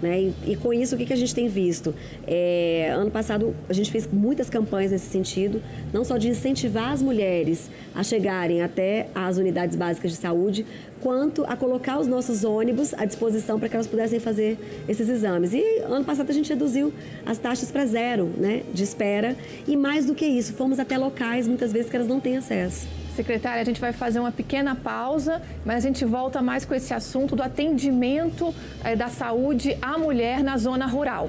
Né? 0.00 0.20
E, 0.20 0.52
e, 0.52 0.56
com 0.56 0.72
isso, 0.72 0.94
o 0.94 0.98
que, 0.98 1.06
que 1.06 1.12
a 1.12 1.16
gente 1.16 1.34
tem 1.34 1.48
visto? 1.48 1.94
É, 2.26 2.90
ano 2.94 3.10
passado, 3.10 3.54
a 3.68 3.72
gente 3.72 3.90
fez 3.90 4.08
muitas 4.10 4.48
campanhas 4.48 4.92
nesse 4.92 5.06
sentido, 5.06 5.60
não 5.92 6.04
só 6.04 6.16
de 6.16 6.28
incentivar 6.28 6.92
as 6.92 7.02
mulheres 7.02 7.68
a 7.94 8.02
chegarem 8.02 8.62
até 8.62 9.08
as 9.14 9.38
unidades 9.38 9.76
básicas 9.76 10.12
de 10.12 10.16
saúde, 10.16 10.64
quanto 11.00 11.44
a 11.44 11.56
colocar 11.56 11.98
os 11.98 12.06
nossos 12.06 12.44
ônibus 12.44 12.94
à 12.94 13.04
disposição 13.04 13.58
para 13.58 13.68
que 13.68 13.74
elas 13.74 13.86
pudessem 13.86 14.20
fazer 14.20 14.58
esses 14.88 15.08
exames. 15.08 15.52
E 15.52 15.62
ano 15.80 16.04
passado 16.04 16.30
a 16.30 16.34
gente 16.34 16.48
reduziu 16.48 16.92
as 17.26 17.38
taxas 17.38 17.70
para 17.70 17.86
zero 17.86 18.30
né, 18.36 18.62
de 18.72 18.84
espera, 18.84 19.36
e 19.66 19.76
mais 19.76 20.06
do 20.06 20.14
que 20.14 20.26
isso, 20.26 20.52
fomos 20.54 20.78
até 20.78 20.96
locais, 20.96 21.46
muitas 21.46 21.72
vezes, 21.72 21.90
que 21.90 21.96
elas 21.96 22.08
não 22.08 22.20
têm 22.20 22.36
acesso. 22.36 22.86
Secretária, 23.18 23.60
a 23.60 23.64
gente 23.64 23.80
vai 23.80 23.92
fazer 23.92 24.20
uma 24.20 24.30
pequena 24.30 24.76
pausa, 24.76 25.42
mas 25.64 25.78
a 25.78 25.88
gente 25.88 26.04
volta 26.04 26.40
mais 26.40 26.64
com 26.64 26.72
esse 26.72 26.94
assunto 26.94 27.34
do 27.34 27.42
atendimento 27.42 28.54
eh, 28.84 28.94
da 28.94 29.08
saúde 29.08 29.76
à 29.82 29.98
mulher 29.98 30.44
na 30.44 30.56
zona 30.56 30.86
rural. 30.86 31.28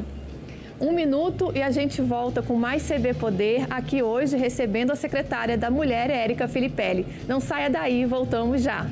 Um 0.80 0.92
minuto 0.92 1.52
e 1.56 1.64
a 1.64 1.72
gente 1.72 2.00
volta 2.00 2.44
com 2.44 2.54
mais 2.54 2.88
CB 2.88 3.16
Poder 3.16 3.66
aqui 3.72 4.04
hoje, 4.04 4.38
recebendo 4.38 4.92
a 4.92 4.96
secretária 4.96 5.58
da 5.58 5.72
Mulher, 5.72 6.12
Érica 6.12 6.48
Filipelli. 6.48 7.08
Não 7.28 7.40
saia 7.40 7.72
daí, 7.72 8.06
voltamos 8.06 8.62
já. 8.62 8.86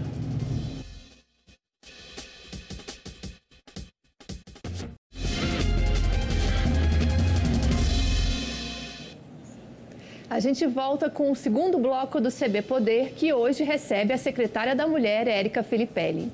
A 10.38 10.39
gente 10.39 10.67
volta 10.67 11.10
com 11.10 11.32
o 11.32 11.36
segundo 11.36 11.80
bloco 11.80 12.21
do 12.21 12.30
CB 12.32 12.62
Poder, 12.62 13.13
que 13.15 13.34
hoje 13.34 13.63
recebe 13.63 14.13
a 14.13 14.19
secretária 14.19 14.76
da 14.76 14.86
Mulher, 14.86 15.28
Érica 15.28 15.63
Filipelli. 15.63 16.32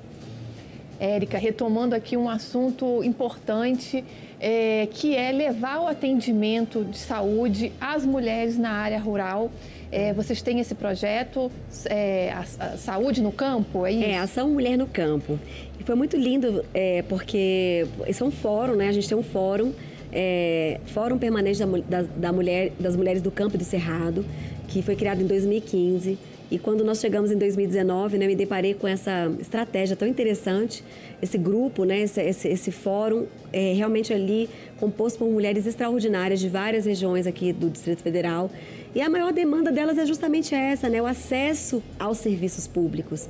Érica, 0.99 1.37
retomando 1.37 1.95
aqui 1.95 2.17
um 2.17 2.27
assunto 2.27 3.01
importante, 3.01 4.03
é, 4.41 4.89
que 4.91 5.15
é 5.15 5.31
levar 5.31 5.79
o 5.79 5.87
atendimento 5.87 6.83
de 6.83 6.97
saúde 6.97 7.71
às 7.79 8.05
mulheres 8.05 8.57
na 8.57 8.71
área 8.71 8.99
rural. 8.99 9.49
É, 9.89 10.11
vocês 10.11 10.41
têm 10.41 10.59
esse 10.59 10.75
projeto, 10.75 11.49
é, 11.85 12.33
a, 12.33 12.41
a, 12.41 12.77
Saúde 12.77 13.21
no 13.21 13.31
Campo, 13.31 13.85
é 13.85 13.93
isso? 13.93 14.03
É, 14.03 14.17
Ação 14.17 14.49
Mulher 14.49 14.77
no 14.77 14.87
Campo. 14.87 15.39
E 15.79 15.83
foi 15.83 15.95
muito 15.95 16.17
lindo, 16.17 16.65
é, 16.73 17.03
porque 17.03 17.87
esse 18.05 18.21
é 18.21 18.25
um 18.25 18.31
fórum, 18.31 18.75
né? 18.75 18.89
A 18.89 18.91
gente 18.91 19.07
tem 19.07 19.17
um 19.17 19.23
fórum, 19.23 19.71
é, 20.13 20.79
Fórum 20.85 21.17
Permanente 21.17 21.59
da, 21.59 21.65
da, 21.65 22.01
da 22.01 22.31
mulher, 22.31 22.71
das 22.79 22.95
Mulheres 22.95 23.21
do 23.21 23.31
Campo 23.31 23.57
de 23.57 23.65
Cerrado, 23.65 24.23
que 24.67 24.81
foi 24.81 24.95
criado 24.95 25.21
em 25.21 25.25
2015. 25.25 26.17
E 26.51 26.59
quando 26.59 26.83
nós 26.83 26.99
chegamos 26.99 27.31
em 27.31 27.37
2019, 27.37 28.19
né, 28.19 28.27
me 28.27 28.35
deparei 28.35 28.75
com 28.75 28.87
essa 28.87 29.31
estratégia 29.39 29.95
tão 29.95 30.07
interessante, 30.07 30.83
esse 31.19 31.35
grupo, 31.35 31.83
né, 31.83 32.01
esse, 32.01 32.21
esse, 32.21 32.47
esse 32.47 32.71
fórum, 32.71 33.25
é, 33.51 33.73
realmente 33.73 34.13
ali 34.13 34.47
composto 34.79 35.17
por 35.17 35.27
mulheres 35.29 35.65
extraordinárias 35.65 36.39
de 36.39 36.49
várias 36.49 36.85
regiões 36.85 37.25
aqui 37.25 37.51
do 37.51 37.71
Distrito 37.71 38.03
Federal. 38.03 38.51
E 38.93 39.01
a 39.01 39.09
maior 39.09 39.33
demanda 39.33 39.71
delas 39.71 39.97
é 39.97 40.05
justamente 40.05 40.53
essa, 40.53 40.87
né? 40.87 41.01
o 41.01 41.07
acesso 41.07 41.81
aos 41.97 42.19
serviços 42.19 42.67
públicos. 42.67 43.27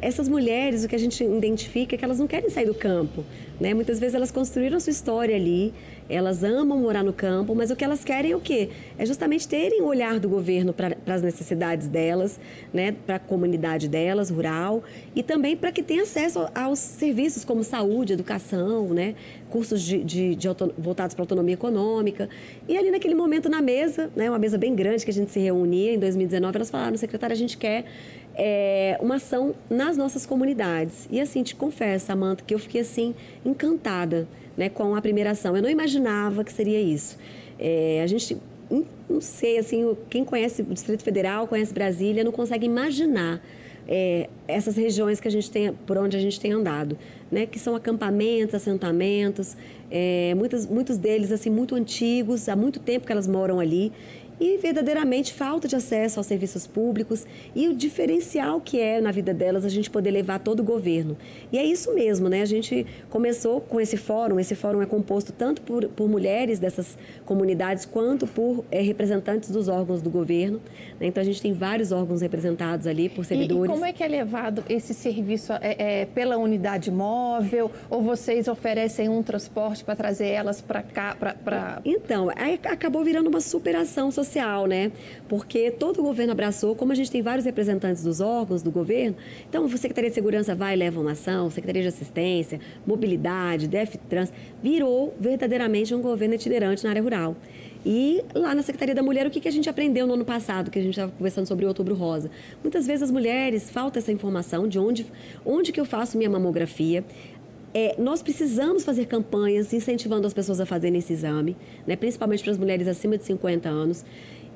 Essas 0.00 0.26
mulheres, 0.26 0.84
o 0.84 0.88
que 0.88 0.94
a 0.94 0.98
gente 0.98 1.22
identifica 1.22 1.94
é 1.94 1.98
que 1.98 2.04
elas 2.04 2.18
não 2.18 2.26
querem 2.26 2.48
sair 2.48 2.64
do 2.64 2.74
campo. 2.74 3.22
Né? 3.60 3.74
Muitas 3.74 4.00
vezes 4.00 4.14
elas 4.14 4.30
construíram 4.30 4.80
sua 4.80 4.90
história 4.90 5.36
ali, 5.36 5.74
elas 6.08 6.44
amam 6.44 6.78
morar 6.78 7.02
no 7.02 7.12
campo, 7.12 7.54
mas 7.54 7.70
o 7.70 7.76
que 7.76 7.84
elas 7.84 8.04
querem 8.04 8.32
é 8.32 8.36
o 8.36 8.40
quê? 8.40 8.70
É 8.98 9.04
justamente 9.04 9.46
terem 9.46 9.82
o 9.82 9.86
olhar 9.86 10.18
do 10.18 10.28
governo 10.28 10.72
para 10.72 10.96
as 11.06 11.22
necessidades 11.22 11.88
delas, 11.88 12.38
né? 12.72 12.94
para 13.06 13.16
a 13.16 13.18
comunidade 13.18 13.88
delas, 13.88 14.30
rural, 14.30 14.82
e 15.14 15.22
também 15.22 15.56
para 15.56 15.72
que 15.72 15.82
tenham 15.82 16.04
acesso 16.04 16.48
aos 16.54 16.78
serviços 16.78 17.44
como 17.44 17.64
saúde, 17.64 18.12
educação, 18.12 18.88
né? 18.88 19.14
cursos 19.50 19.80
de, 19.82 20.02
de, 20.02 20.34
de 20.34 20.48
voltados 20.76 21.14
para 21.14 21.22
autonomia 21.22 21.54
econômica. 21.54 22.28
E 22.68 22.76
ali 22.76 22.90
naquele 22.90 23.14
momento 23.14 23.48
na 23.48 23.62
mesa, 23.62 24.10
né? 24.14 24.28
uma 24.28 24.38
mesa 24.38 24.58
bem 24.58 24.74
grande 24.74 25.04
que 25.04 25.10
a 25.10 25.14
gente 25.14 25.30
se 25.30 25.40
reunia 25.40 25.94
em 25.94 25.98
2019, 25.98 26.56
elas 26.56 26.70
falaram, 26.70 26.96
secretária, 26.96 27.34
a 27.34 27.36
gente 27.36 27.56
quer 27.56 27.84
é, 28.36 28.98
uma 29.00 29.16
ação 29.16 29.54
nas 29.68 29.96
nossas 29.96 30.26
comunidades. 30.26 31.08
E 31.10 31.20
assim, 31.20 31.42
te 31.42 31.56
confesso, 31.56 32.06
Samanta, 32.06 32.44
que 32.46 32.54
eu 32.54 32.58
fiquei 32.58 32.82
assim 32.82 33.14
encantada 33.44 34.28
né, 34.56 34.68
com 34.68 34.94
a 34.94 35.00
primeira 35.00 35.30
ação. 35.30 35.56
Eu 35.56 35.62
não 35.62 35.70
imaginava 35.70 36.44
que 36.44 36.52
seria 36.52 36.80
isso. 36.80 37.18
É, 37.58 38.00
a 38.02 38.06
gente, 38.06 38.36
não 39.08 39.20
sei, 39.20 39.58
assim, 39.58 39.96
quem 40.10 40.24
conhece 40.24 40.62
o 40.62 40.66
Distrito 40.66 41.02
Federal, 41.02 41.46
conhece 41.46 41.72
Brasília, 41.72 42.22
não 42.22 42.32
consegue 42.32 42.66
imaginar 42.66 43.42
é, 43.88 44.28
essas 44.48 44.76
regiões 44.76 45.20
que 45.20 45.28
a 45.28 45.30
gente 45.30 45.50
tem, 45.50 45.72
por 45.72 45.96
onde 45.96 46.16
a 46.16 46.20
gente 46.20 46.40
tem 46.40 46.52
andado, 46.52 46.98
né, 47.30 47.46
que 47.46 47.58
são 47.58 47.74
acampamentos, 47.74 48.54
assentamentos, 48.54 49.56
é, 49.90 50.34
muitos, 50.34 50.66
muitos 50.66 50.98
deles 50.98 51.30
assim 51.30 51.50
muito 51.50 51.74
antigos, 51.74 52.48
há 52.48 52.56
muito 52.56 52.80
tempo 52.80 53.06
que 53.06 53.12
elas 53.12 53.28
moram 53.28 53.60
ali 53.60 53.92
e 54.38 54.58
verdadeiramente 54.58 55.32
falta 55.32 55.66
de 55.66 55.74
acesso 55.74 56.20
aos 56.20 56.26
serviços 56.26 56.66
públicos 56.66 57.26
e 57.54 57.68
o 57.68 57.74
diferencial 57.74 58.60
que 58.60 58.78
é 58.78 59.00
na 59.00 59.10
vida 59.10 59.32
delas 59.32 59.64
a 59.64 59.68
gente 59.68 59.90
poder 59.90 60.10
levar 60.10 60.38
todo 60.40 60.60
o 60.60 60.62
governo. 60.62 61.16
E 61.50 61.58
é 61.58 61.64
isso 61.64 61.94
mesmo, 61.94 62.28
né? 62.28 62.42
A 62.42 62.46
gente 62.46 62.86
começou 63.08 63.60
com 63.60 63.80
esse 63.80 63.96
fórum, 63.96 64.38
esse 64.38 64.54
fórum 64.54 64.82
é 64.82 64.86
composto 64.86 65.32
tanto 65.32 65.62
por, 65.62 65.88
por 65.88 66.08
mulheres 66.08 66.58
dessas 66.58 66.98
comunidades 67.24 67.84
quanto 67.84 68.26
por 68.26 68.64
é, 68.70 68.82
representantes 68.82 69.50
dos 69.50 69.68
órgãos 69.68 70.02
do 70.02 70.10
governo. 70.10 70.60
Né? 71.00 71.06
Então 71.06 71.22
a 71.22 71.24
gente 71.24 71.40
tem 71.40 71.52
vários 71.52 71.90
órgãos 71.90 72.20
representados 72.20 72.86
ali 72.86 73.08
por 73.08 73.24
servidores. 73.24 73.62
E, 73.62 73.66
e 73.66 73.74
como 73.74 73.84
é 73.84 73.92
que 73.92 74.02
é 74.02 74.08
levado 74.08 74.62
esse 74.68 74.92
serviço? 74.92 75.52
É, 75.54 76.02
é 76.02 76.06
pela 76.06 76.36
unidade 76.36 76.90
móvel 76.90 77.70
ou 77.88 78.02
vocês 78.02 78.48
oferecem 78.48 79.08
um 79.08 79.22
transporte 79.22 79.82
para 79.82 79.96
trazer 79.96 80.28
elas 80.28 80.60
para 80.60 80.82
cá? 80.82 81.16
Pra, 81.18 81.34
pra... 81.34 81.80
Então, 81.84 82.30
aí 82.36 82.60
acabou 82.64 83.02
virando 83.02 83.28
uma 83.28 83.40
superação 83.40 84.10
social 84.10 84.25
social, 84.26 84.66
né? 84.66 84.92
Porque 85.28 85.70
todo 85.70 86.00
o 86.00 86.02
governo 86.02 86.32
abraçou, 86.32 86.74
como 86.74 86.92
a 86.92 86.94
gente 86.94 87.10
tem 87.10 87.22
vários 87.22 87.44
representantes 87.44 88.02
dos 88.02 88.20
órgãos 88.20 88.62
do 88.62 88.70
governo, 88.70 89.16
então 89.48 89.64
a 89.64 89.68
Secretaria 89.76 90.10
de 90.10 90.14
Segurança 90.14 90.54
vai 90.54 90.74
e 90.74 90.76
leva 90.76 91.00
uma 91.00 91.12
ação, 91.12 91.48
Secretaria 91.50 91.82
de 91.82 91.88
Assistência, 91.88 92.60
Mobilidade, 92.86 93.68
DEF-Trans, 93.68 94.32
virou 94.62 95.14
verdadeiramente 95.18 95.94
um 95.94 96.02
governo 96.02 96.34
itinerante 96.34 96.84
na 96.84 96.90
área 96.90 97.02
rural. 97.02 97.36
E 97.88 98.24
lá 98.34 98.52
na 98.52 98.62
Secretaria 98.62 98.96
da 98.96 99.02
Mulher, 99.02 99.28
o 99.28 99.30
que, 99.30 99.38
que 99.38 99.46
a 99.46 99.52
gente 99.52 99.70
aprendeu 99.70 100.08
no 100.08 100.14
ano 100.14 100.24
passado, 100.24 100.72
que 100.72 100.78
a 100.80 100.82
gente 100.82 100.94
estava 100.94 101.12
conversando 101.12 101.46
sobre 101.46 101.64
o 101.64 101.68
Outubro 101.68 101.94
Rosa? 101.94 102.28
Muitas 102.60 102.84
vezes 102.84 103.04
as 103.04 103.12
mulheres, 103.12 103.70
falta 103.70 104.00
essa 104.00 104.10
informação 104.10 104.66
de 104.66 104.76
onde, 104.76 105.06
onde 105.44 105.70
que 105.70 105.78
eu 105.78 105.84
faço 105.84 106.18
minha 106.18 106.28
mamografia. 106.28 107.04
É, 107.78 107.94
nós 107.98 108.22
precisamos 108.22 108.86
fazer 108.86 109.04
campanhas 109.04 109.70
incentivando 109.70 110.26
as 110.26 110.32
pessoas 110.32 110.60
a 110.60 110.64
fazerem 110.64 110.98
esse 110.98 111.12
exame, 111.12 111.54
né, 111.86 111.94
principalmente 111.94 112.42
para 112.42 112.50
as 112.52 112.56
mulheres 112.56 112.88
acima 112.88 113.18
de 113.18 113.24
50 113.24 113.68
anos. 113.68 114.02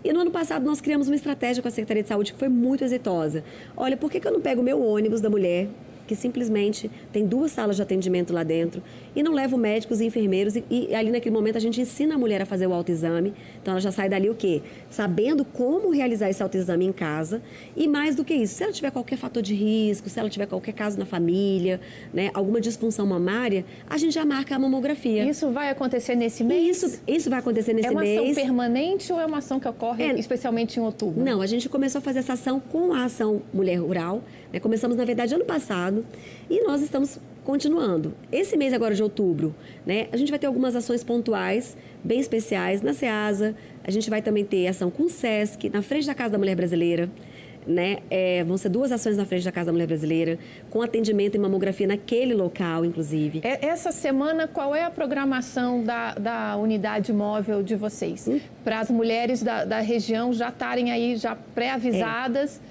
E 0.03 0.11
no 0.11 0.21
ano 0.21 0.31
passado 0.31 0.65
nós 0.65 0.81
criamos 0.81 1.07
uma 1.07 1.15
estratégia 1.15 1.61
com 1.61 1.69
a 1.69 1.71
Secretaria 1.71 2.03
de 2.03 2.09
Saúde 2.09 2.33
que 2.33 2.39
foi 2.39 2.49
muito 2.49 2.83
exitosa. 2.83 3.45
Olha, 3.77 3.95
por 3.95 4.11
que, 4.11 4.21
que 4.21 4.27
eu 4.27 4.33
não 4.33 4.41
pego 4.41 4.63
o 4.63 4.65
meu 4.65 4.83
ônibus 4.83 5.21
da 5.21 5.29
mulher 5.29 5.69
que 6.11 6.17
simplesmente 6.17 6.91
tem 7.13 7.25
duas 7.25 7.53
salas 7.53 7.77
de 7.77 7.83
atendimento 7.83 8.33
lá 8.33 8.43
dentro 8.43 8.83
e 9.15 9.23
não 9.23 9.33
levo 9.33 9.57
médicos 9.57 10.01
e 10.01 10.07
enfermeiros 10.07 10.57
e, 10.57 10.65
e, 10.69 10.93
ali 10.93 11.09
naquele 11.09 11.33
momento 11.33 11.55
a 11.57 11.61
gente 11.61 11.81
ensina 11.81 12.17
a 12.17 12.19
mulher 12.19 12.43
a 12.43 12.45
fazer 12.45 12.67
o 12.67 12.73
autoexame. 12.73 13.33
Então 13.63 13.71
ela 13.71 13.81
já 13.81 13.93
sai 13.93 14.09
dali 14.09 14.29
o 14.29 14.35
quê? 14.35 14.61
Sabendo 14.91 15.45
como 15.45 15.89
realizar 15.91 16.29
esse 16.29 16.43
autoexame 16.43 16.85
em 16.85 16.91
casa 16.91 17.41
e 17.77 17.87
mais 17.87 18.17
do 18.17 18.25
que 18.25 18.35
isso, 18.35 18.57
se 18.57 18.65
ela 18.65 18.73
tiver 18.73 18.91
qualquer 18.91 19.17
fator 19.19 19.41
de 19.41 19.55
risco, 19.55 20.09
se 20.09 20.19
ela 20.19 20.29
tiver 20.29 20.47
qualquer 20.47 20.73
caso 20.73 20.99
na 20.99 21.07
família, 21.07 21.81
né, 22.13 22.33
alguma 22.35 22.61
disfunção 22.61 23.07
mamária, 23.07 23.65
a 23.89 23.97
gente 23.97 24.13
já 24.13 24.25
marca 24.25 24.57
a 24.57 24.59
mamografia. 24.59 25.25
Isso 25.31 25.49
vai 25.53 25.71
acontecer 25.71 26.17
nesse 26.17 26.43
mês? 26.43 26.83
Isso, 26.83 27.03
isso 27.07 27.31
vai 27.31 27.39
acontecer 27.39 27.73
nesse 27.73 27.87
mês. 27.89 27.95
É 27.95 27.97
uma 27.97 28.03
mês. 28.03 28.33
ação 28.33 28.35
permanente 28.35 29.13
ou 29.13 29.21
é 29.21 29.27
uma 29.27 29.39
ação 29.39 29.61
que 29.61 29.69
ocorre 29.69 30.03
é, 30.03 30.19
especialmente 30.19 30.81
em 30.81 30.83
outubro? 30.83 31.23
Não, 31.23 31.41
a 31.41 31.47
gente 31.47 31.69
começou 31.69 32.01
a 32.01 32.03
fazer 32.03 32.19
essa 32.19 32.33
ação 32.33 32.59
com 32.59 32.93
a 32.93 33.05
ação 33.05 33.43
Mulher 33.55 33.77
Rural. 33.77 34.25
Né? 34.53 34.61
Começamos, 34.61 34.97
na 34.97 35.05
verdade, 35.05 35.35
ano 35.35 35.45
passado 35.45 36.05
e 36.49 36.63
nós 36.65 36.83
estamos 36.83 37.19
continuando. 37.45 38.15
Esse 38.31 38.57
mês 38.57 38.73
agora 38.73 38.95
de 38.95 39.03
outubro, 39.03 39.55
né, 39.87 40.09
a 40.13 40.17
gente 40.17 40.31
vai 40.31 40.39
ter 40.39 40.47
algumas 40.47 40.77
ações 40.77 41.03
pontuais, 41.03 41.77
bem 42.03 42.21
especiais, 42.21 42.83
na 42.83 42.93
SEASA. 42.93 43.55
A 43.83 43.91
gente 43.91 44.11
vai 44.11 44.23
também 44.23 44.45
ter 44.45 44.67
ação 44.67 44.91
com 44.91 45.05
o 45.05 45.09
SESC, 45.09 45.71
na 45.71 45.83
frente 45.83 46.07
da 46.07 46.15
Casa 46.15 46.31
da 46.31 46.39
Mulher 46.39 46.55
Brasileira. 46.55 47.11
Né? 47.67 47.99
É, 48.09 48.43
vão 48.43 48.57
ser 48.57 48.71
duas 48.71 48.91
ações 48.91 49.19
na 49.19 49.27
frente 49.27 49.45
da 49.45 49.53
Casa 49.53 49.67
da 49.67 49.73
Mulher 49.73 49.87
Brasileira, 49.87 50.39
com 50.71 50.81
atendimento 50.81 51.35
e 51.35 51.39
mamografia 51.39 51.87
naquele 51.87 52.35
local, 52.35 52.87
inclusive. 52.87 53.41
É, 53.45 53.67
essa 53.67 53.93
semana, 53.93 54.49
qual 54.49 54.75
é 54.75 54.83
a 54.83 54.91
programação 54.91 55.85
da, 55.85 56.15
da 56.15 56.57
unidade 56.57 57.13
móvel 57.13 57.63
de 57.63 57.77
vocês? 57.77 58.27
Hum? 58.27 58.41
Para 58.65 58.81
as 58.81 58.91
mulheres 58.91 59.43
da, 59.43 59.67
da 59.67 59.81
região 59.81 60.33
já 60.33 60.49
estarem 60.49 60.91
aí, 60.91 61.17
já 61.17 61.37
pré-avisadas. 61.37 62.61
É 62.67 62.70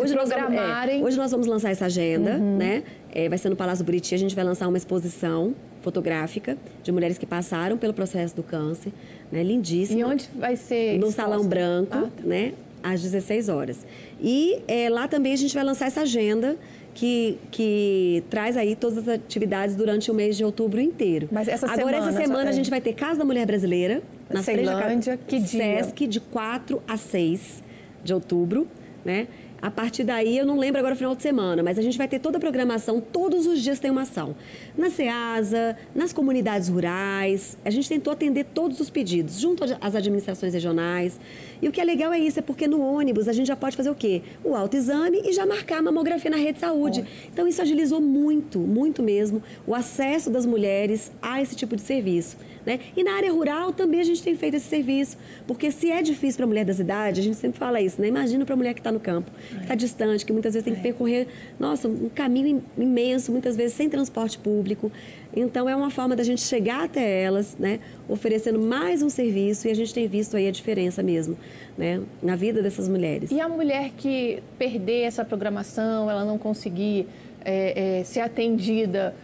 hoje. 0.00 0.14
Nós 0.14 0.28
vamos, 0.28 0.54
é, 0.54 1.00
hoje 1.02 1.16
nós 1.16 1.30
vamos 1.30 1.46
lançar 1.46 1.70
essa 1.70 1.86
agenda, 1.86 2.32
uhum. 2.36 2.56
né? 2.56 2.82
É, 3.12 3.28
vai 3.28 3.38
ser 3.38 3.48
no 3.48 3.56
Palácio 3.56 3.84
Buriti, 3.84 4.14
a 4.14 4.18
gente 4.18 4.34
vai 4.34 4.44
lançar 4.44 4.68
uma 4.68 4.76
exposição 4.76 5.54
fotográfica 5.80 6.56
de 6.82 6.90
mulheres 6.90 7.16
que 7.16 7.26
passaram 7.26 7.78
pelo 7.78 7.94
processo 7.94 8.34
do 8.34 8.42
câncer, 8.42 8.92
né? 9.30 9.42
Lindíssima. 9.42 10.00
E 10.00 10.04
onde 10.04 10.28
vai 10.34 10.56
ser? 10.56 10.98
No 10.98 11.10
Salão 11.10 11.46
Branco, 11.46 11.96
ah, 11.96 12.10
tá. 12.16 12.22
né? 12.24 12.52
Às 12.82 13.02
16 13.02 13.48
horas. 13.48 13.86
E 14.20 14.60
é, 14.68 14.88
lá 14.88 15.08
também 15.08 15.32
a 15.32 15.36
gente 15.36 15.54
vai 15.54 15.64
lançar 15.64 15.86
essa 15.86 16.02
agenda 16.02 16.56
que, 16.96 17.38
que 17.50 18.24
traz 18.30 18.56
aí 18.56 18.74
todas 18.74 18.98
as 18.98 19.08
atividades 19.08 19.76
durante 19.76 20.10
o 20.10 20.14
mês 20.14 20.36
de 20.36 20.44
outubro 20.44 20.80
inteiro. 20.80 21.28
Mas 21.30 21.46
essa 21.46 21.66
Agora, 21.66 21.78
semana, 21.78 22.08
essa 22.08 22.18
semana 22.18 22.50
a 22.50 22.52
gente 22.52 22.70
vai 22.70 22.80
ter 22.80 22.94
Casa 22.94 23.18
da 23.18 23.24
Mulher 23.24 23.46
Brasileira, 23.46 24.02
na 24.30 24.42
Ceilândia, 24.42 25.18
que 25.28 25.38
dia? 25.38 25.84
Sesc, 25.84 26.06
de 26.06 26.20
4 26.20 26.82
a 26.88 26.96
6 26.96 27.62
de 28.02 28.14
outubro, 28.14 28.66
né? 29.04 29.28
A 29.66 29.70
partir 29.72 30.04
daí, 30.04 30.38
eu 30.38 30.46
não 30.46 30.60
lembro 30.60 30.78
agora 30.78 30.94
o 30.94 30.96
final 30.96 31.16
de 31.16 31.22
semana, 31.22 31.60
mas 31.60 31.76
a 31.76 31.82
gente 31.82 31.98
vai 31.98 32.06
ter 32.06 32.20
toda 32.20 32.36
a 32.36 32.40
programação, 32.40 33.00
todos 33.00 33.48
os 33.48 33.60
dias 33.60 33.80
tem 33.80 33.90
uma 33.90 34.02
ação. 34.02 34.36
Na 34.78 34.90
SEASA, 34.90 35.76
nas 35.92 36.12
comunidades 36.12 36.68
rurais, 36.68 37.58
a 37.64 37.70
gente 37.70 37.88
tentou 37.88 38.12
atender 38.12 38.44
todos 38.44 38.78
os 38.78 38.88
pedidos, 38.88 39.40
junto 39.40 39.64
às 39.80 39.96
administrações 39.96 40.54
regionais. 40.54 41.18
E 41.60 41.66
o 41.66 41.72
que 41.72 41.80
é 41.80 41.84
legal 41.84 42.12
é 42.12 42.18
isso, 42.20 42.38
é 42.38 42.42
porque 42.42 42.68
no 42.68 42.80
ônibus 42.80 43.26
a 43.26 43.32
gente 43.32 43.48
já 43.48 43.56
pode 43.56 43.76
fazer 43.76 43.90
o 43.90 43.94
quê? 43.96 44.22
O 44.44 44.54
autoexame 44.54 45.20
e 45.24 45.32
já 45.32 45.44
marcar 45.44 45.78
a 45.78 45.82
mamografia 45.82 46.30
na 46.30 46.36
rede 46.36 46.52
de 46.52 46.60
saúde. 46.60 47.04
Oh. 47.04 47.28
Então 47.32 47.48
isso 47.48 47.60
agilizou 47.60 48.00
muito, 48.00 48.60
muito 48.60 49.02
mesmo, 49.02 49.42
o 49.66 49.74
acesso 49.74 50.30
das 50.30 50.46
mulheres 50.46 51.10
a 51.20 51.42
esse 51.42 51.56
tipo 51.56 51.74
de 51.74 51.82
serviço. 51.82 52.36
Né? 52.66 52.80
E 52.96 53.04
na 53.04 53.12
área 53.14 53.32
rural 53.32 53.72
também 53.72 54.00
a 54.00 54.04
gente 54.04 54.20
tem 54.20 54.36
feito 54.36 54.54
esse 54.54 54.66
serviço, 54.66 55.16
porque 55.46 55.70
se 55.70 55.88
é 55.88 56.02
difícil 56.02 56.38
para 56.38 56.46
a 56.46 56.48
mulher 56.48 56.64
das 56.64 56.80
idades, 56.80 57.20
a 57.20 57.22
gente 57.22 57.36
sempre 57.36 57.60
fala 57.60 57.80
isso, 57.80 58.00
né? 58.00 58.08
Imagina 58.08 58.44
para 58.44 58.54
a 58.54 58.56
mulher 58.56 58.74
que 58.74 58.80
está 58.80 58.90
no 58.90 58.98
campo. 58.98 59.30
que 59.48 59.62
está 59.62 59.74
distante, 59.76 60.26
que 60.26 60.32
muitas 60.32 60.54
vezes 60.54 60.64
tem 60.64 60.74
que 60.74 60.82
percorrer, 60.82 61.28
nossa, 61.60 61.86
um 61.86 62.08
caminho 62.08 62.60
imenso, 62.76 63.30
muitas 63.30 63.56
vezes 63.56 63.74
sem 63.74 63.88
transporte 63.88 64.36
público. 64.36 64.90
Então, 65.34 65.68
é 65.68 65.76
uma 65.76 65.90
forma 65.90 66.16
da 66.16 66.24
gente 66.24 66.40
chegar 66.40 66.84
até 66.84 67.22
elas, 67.22 67.56
né, 67.56 67.78
oferecendo 68.08 68.58
mais 68.58 69.00
um 69.00 69.08
serviço 69.08 69.68
e 69.68 69.70
a 69.70 69.74
gente 69.74 69.94
tem 69.94 70.08
visto 70.08 70.36
aí 70.36 70.48
a 70.48 70.50
diferença 70.50 71.04
mesmo, 71.04 71.36
né, 71.78 72.02
na 72.20 72.34
vida 72.34 72.62
dessas 72.62 72.88
mulheres. 72.88 73.30
E 73.30 73.40
a 73.40 73.48
mulher 73.48 73.92
que 73.96 74.42
perder 74.58 75.02
essa 75.02 75.24
programação, 75.24 76.10
ela 76.10 76.24
não 76.24 76.36
conseguir 76.36 77.06
é, 77.44 78.00
é, 78.00 78.04
ser 78.04 78.20
atendida 78.20 79.14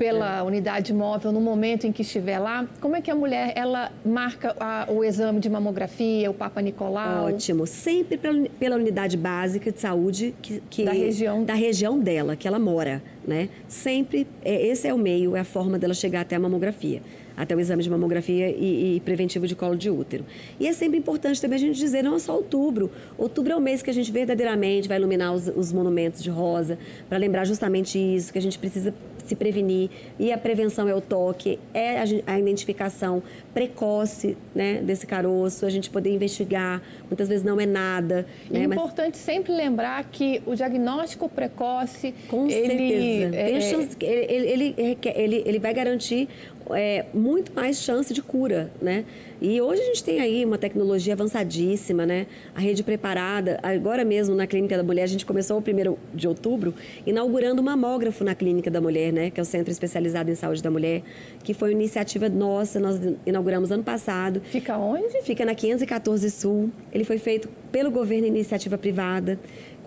pela 0.00 0.38
é. 0.38 0.42
unidade 0.42 0.94
móvel 0.94 1.30
no 1.30 1.42
momento 1.42 1.86
em 1.86 1.92
que 1.92 2.00
estiver 2.00 2.38
lá, 2.38 2.66
como 2.80 2.96
é 2.96 3.02
que 3.02 3.10
a 3.10 3.14
mulher 3.14 3.52
ela 3.54 3.92
marca 4.02 4.56
a, 4.58 4.86
o 4.90 5.04
exame 5.04 5.40
de 5.40 5.50
mamografia, 5.50 6.30
o 6.30 6.32
Papa 6.32 6.62
Nicolau? 6.62 7.26
Ótimo, 7.26 7.66
sempre 7.66 8.16
pela, 8.16 8.48
pela 8.58 8.76
unidade 8.76 9.18
básica 9.18 9.70
de 9.70 9.78
saúde 9.78 10.34
que, 10.40 10.62
que, 10.70 10.84
da 10.84 10.92
região 10.92 11.44
da 11.44 11.52
região 11.52 11.98
dela 12.00 12.34
que 12.34 12.48
ela 12.48 12.58
mora, 12.58 13.02
né? 13.28 13.50
Sempre 13.68 14.26
é, 14.42 14.68
esse 14.68 14.88
é 14.88 14.94
o 14.94 14.98
meio, 14.98 15.36
é 15.36 15.40
a 15.40 15.44
forma 15.44 15.78
dela 15.78 15.92
chegar 15.92 16.22
até 16.22 16.34
a 16.34 16.40
mamografia 16.40 17.02
até 17.36 17.56
o 17.56 17.60
exame 17.60 17.82
de 17.82 17.88
mamografia 17.88 18.50
e, 18.50 18.96
e, 18.96 19.00
preventivo 19.00 19.46
de 19.46 19.56
colo 19.56 19.74
de 19.74 19.88
útero. 19.88 20.26
E 20.58 20.66
é 20.66 20.74
sempre 20.74 20.98
importante 20.98 21.40
também 21.40 21.56
a 21.56 21.60
gente 21.60 21.78
dizer, 21.78 22.02
não 22.02 22.16
é 22.16 22.18
só 22.18 22.34
outubro. 22.34 22.90
Outubro 23.16 23.54
é 23.54 23.56
o 23.56 23.60
mês 23.60 23.80
que 23.80 23.88
a 23.88 23.94
gente 23.94 24.12
verdadeiramente 24.12 24.86
vai 24.86 24.98
iluminar 24.98 25.32
os, 25.32 25.48
os 25.48 25.72
monumentos 25.72 26.22
de 26.22 26.28
rosa, 26.28 26.78
para 27.08 27.16
lembrar 27.16 27.46
justamente 27.46 27.98
isso, 27.98 28.30
que 28.30 28.38
a 28.38 28.42
gente 28.42 28.58
precisa 28.58 28.92
se 29.24 29.34
prevenir. 29.34 29.90
E 30.18 30.32
a 30.32 30.38
prevenção 30.38 30.88
é 30.88 30.94
o 30.94 31.00
toque, 31.00 31.58
é 31.72 31.98
a, 32.26 32.38
identificação 32.38 33.22
precoce 33.52 34.36
né, 34.54 34.80
desse 34.82 35.06
caroço, 35.06 35.66
a 35.66 35.70
gente 35.70 35.90
poder 35.90 36.14
investigar. 36.14 36.82
Muitas 37.08 37.28
vezes 37.28 37.44
não 37.44 37.60
é 37.60 37.66
nada. 37.66 38.26
É 38.50 38.58
né, 38.58 38.64
importante 38.64 39.14
mas... 39.14 39.22
sempre 39.24 39.52
lembrar 39.52 40.04
que 40.04 40.42
o 40.46 40.54
diagnóstico 40.54 41.28
precoce. 41.28 42.14
Com 42.28 42.46
ele, 42.46 42.66
certeza. 42.66 43.36
É, 43.36 43.60
chance, 43.60 43.96
ele, 44.00 44.74
ele, 44.76 44.98
ele, 45.14 45.42
ele 45.46 45.58
vai 45.58 45.74
garantir 45.74 46.28
é, 46.74 47.06
muito 47.12 47.52
mais 47.54 47.80
chance 47.80 48.12
de 48.12 48.22
cura, 48.22 48.70
né? 48.80 49.04
E 49.40 49.58
hoje 49.60 49.80
a 49.80 49.84
gente 49.86 50.04
tem 50.04 50.20
aí 50.20 50.44
uma 50.44 50.58
tecnologia 50.58 51.14
avançadíssima, 51.14 52.04
né? 52.04 52.26
A 52.54 52.60
rede 52.60 52.82
preparada. 52.82 53.58
Agora 53.62 54.04
mesmo 54.04 54.34
na 54.34 54.46
Clínica 54.46 54.76
da 54.76 54.82
Mulher, 54.82 55.04
a 55.04 55.06
gente 55.06 55.24
começou 55.24 55.56
o 55.58 55.62
primeiro 55.62 55.98
de 56.14 56.28
outubro 56.28 56.74
inaugurando 57.06 57.62
um 57.62 57.64
mamógrafo 57.64 58.22
na 58.22 58.34
Clínica 58.34 58.70
da 58.70 58.80
Mulher, 58.80 59.12
né? 59.12 59.30
Que 59.30 59.40
é 59.40 59.42
o 59.42 59.46
Centro 59.46 59.70
Especializado 59.70 60.30
em 60.30 60.34
Saúde 60.34 60.62
da 60.62 60.70
Mulher, 60.70 61.02
que 61.42 61.54
foi 61.54 61.70
uma 61.70 61.80
iniciativa 61.80 62.28
nossa, 62.28 62.78
nós 62.78 63.00
inauguramos 63.24 63.70
ano 63.70 63.82
passado. 63.82 64.42
Fica 64.44 64.76
onde? 64.76 65.22
Fica 65.22 65.44
na 65.44 65.54
514 65.54 66.30
Sul. 66.30 66.70
Ele 66.92 67.04
foi 67.04 67.18
feito 67.18 67.48
pelo 67.72 67.90
governo 67.90 68.26
iniciativa 68.26 68.76
privada 68.76 69.38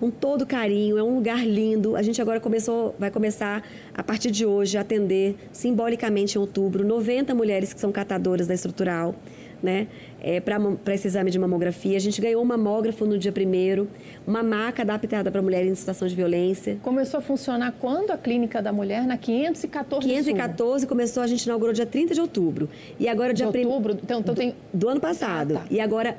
com 0.04 0.12
todo 0.12 0.46
carinho, 0.46 0.98
é 0.98 1.04
um 1.04 1.16
lugar 1.16 1.48
lindo. 1.48 1.96
A 1.96 2.02
gente 2.02 2.22
agora 2.22 2.38
começou, 2.38 2.94
vai 3.00 3.10
começar 3.10 3.64
a 3.94 4.04
partir 4.04 4.32
de 4.32 4.46
hoje 4.46 4.78
a 4.78 4.82
atender 4.82 5.34
simbolicamente 5.54 6.38
em 6.38 6.42
outubro 6.42 6.84
90 6.84 7.34
mulheres 7.34 7.72
que 7.72 7.80
são 7.80 7.90
catadoras 7.90 8.46
da 8.46 8.54
estrutural 8.54 9.16
né, 9.64 9.88
é, 10.22 10.42
para 10.42 10.94
esse 10.94 11.08
exame 11.08 11.32
de 11.32 11.40
mamografia. 11.40 11.96
A 11.96 12.00
gente 12.00 12.22
ganhou 12.22 12.42
um 12.42 12.46
mamógrafo 12.46 13.06
no 13.06 13.18
dia 13.18 13.32
primeiro, 13.32 13.88
uma 14.28 14.44
maca 14.44 14.84
adaptada 14.84 15.32
para 15.32 15.42
mulheres 15.42 15.72
em 15.72 15.76
situação 15.76 16.08
de 16.08 16.14
violência. 16.14 16.78
Começou 16.84 17.20
a 17.20 17.22
funcionar 17.22 17.74
quando 17.80 18.12
a 18.12 18.18
Clínica 18.18 18.62
da 18.62 18.74
Mulher? 18.74 19.08
Na 19.08 19.18
514 19.18 20.06
514 20.08 20.80
Sul. 20.82 20.90
começou, 20.90 21.24
a 21.24 21.28
gente 21.28 21.44
inaugurou 21.46 21.74
dia 21.74 21.86
30 21.86 22.14
de 22.14 22.22
outubro. 22.22 22.70
E 23.00 23.08
agora 23.08 23.34
dia 23.34 23.50
de 23.50 23.58
outubro? 23.58 23.98
Então, 24.04 24.20
então 24.20 24.36
tem... 24.36 24.52
do, 24.74 24.80
do 24.80 24.90
ano 24.90 25.00
passado. 25.00 25.56
Ah, 25.56 25.60
tá. 25.62 25.66
E 25.72 25.80
agora, 25.80 26.18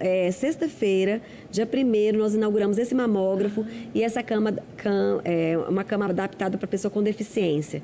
é, 0.00 0.30
sexta-feira, 0.30 1.20
dia 1.50 1.66
primeiro, 1.66 2.18
nós 2.18 2.34
inauguramos 2.34 2.78
esse 2.78 2.94
mamógrafo 2.94 3.64
e 3.94 4.02
essa 4.02 4.22
cama, 4.22 4.54
cam, 4.76 5.20
é, 5.24 5.58
uma 5.68 5.84
cama 5.84 6.06
adaptada 6.06 6.56
para 6.56 6.66
pessoa 6.66 6.90
com 6.90 7.02
deficiência. 7.02 7.82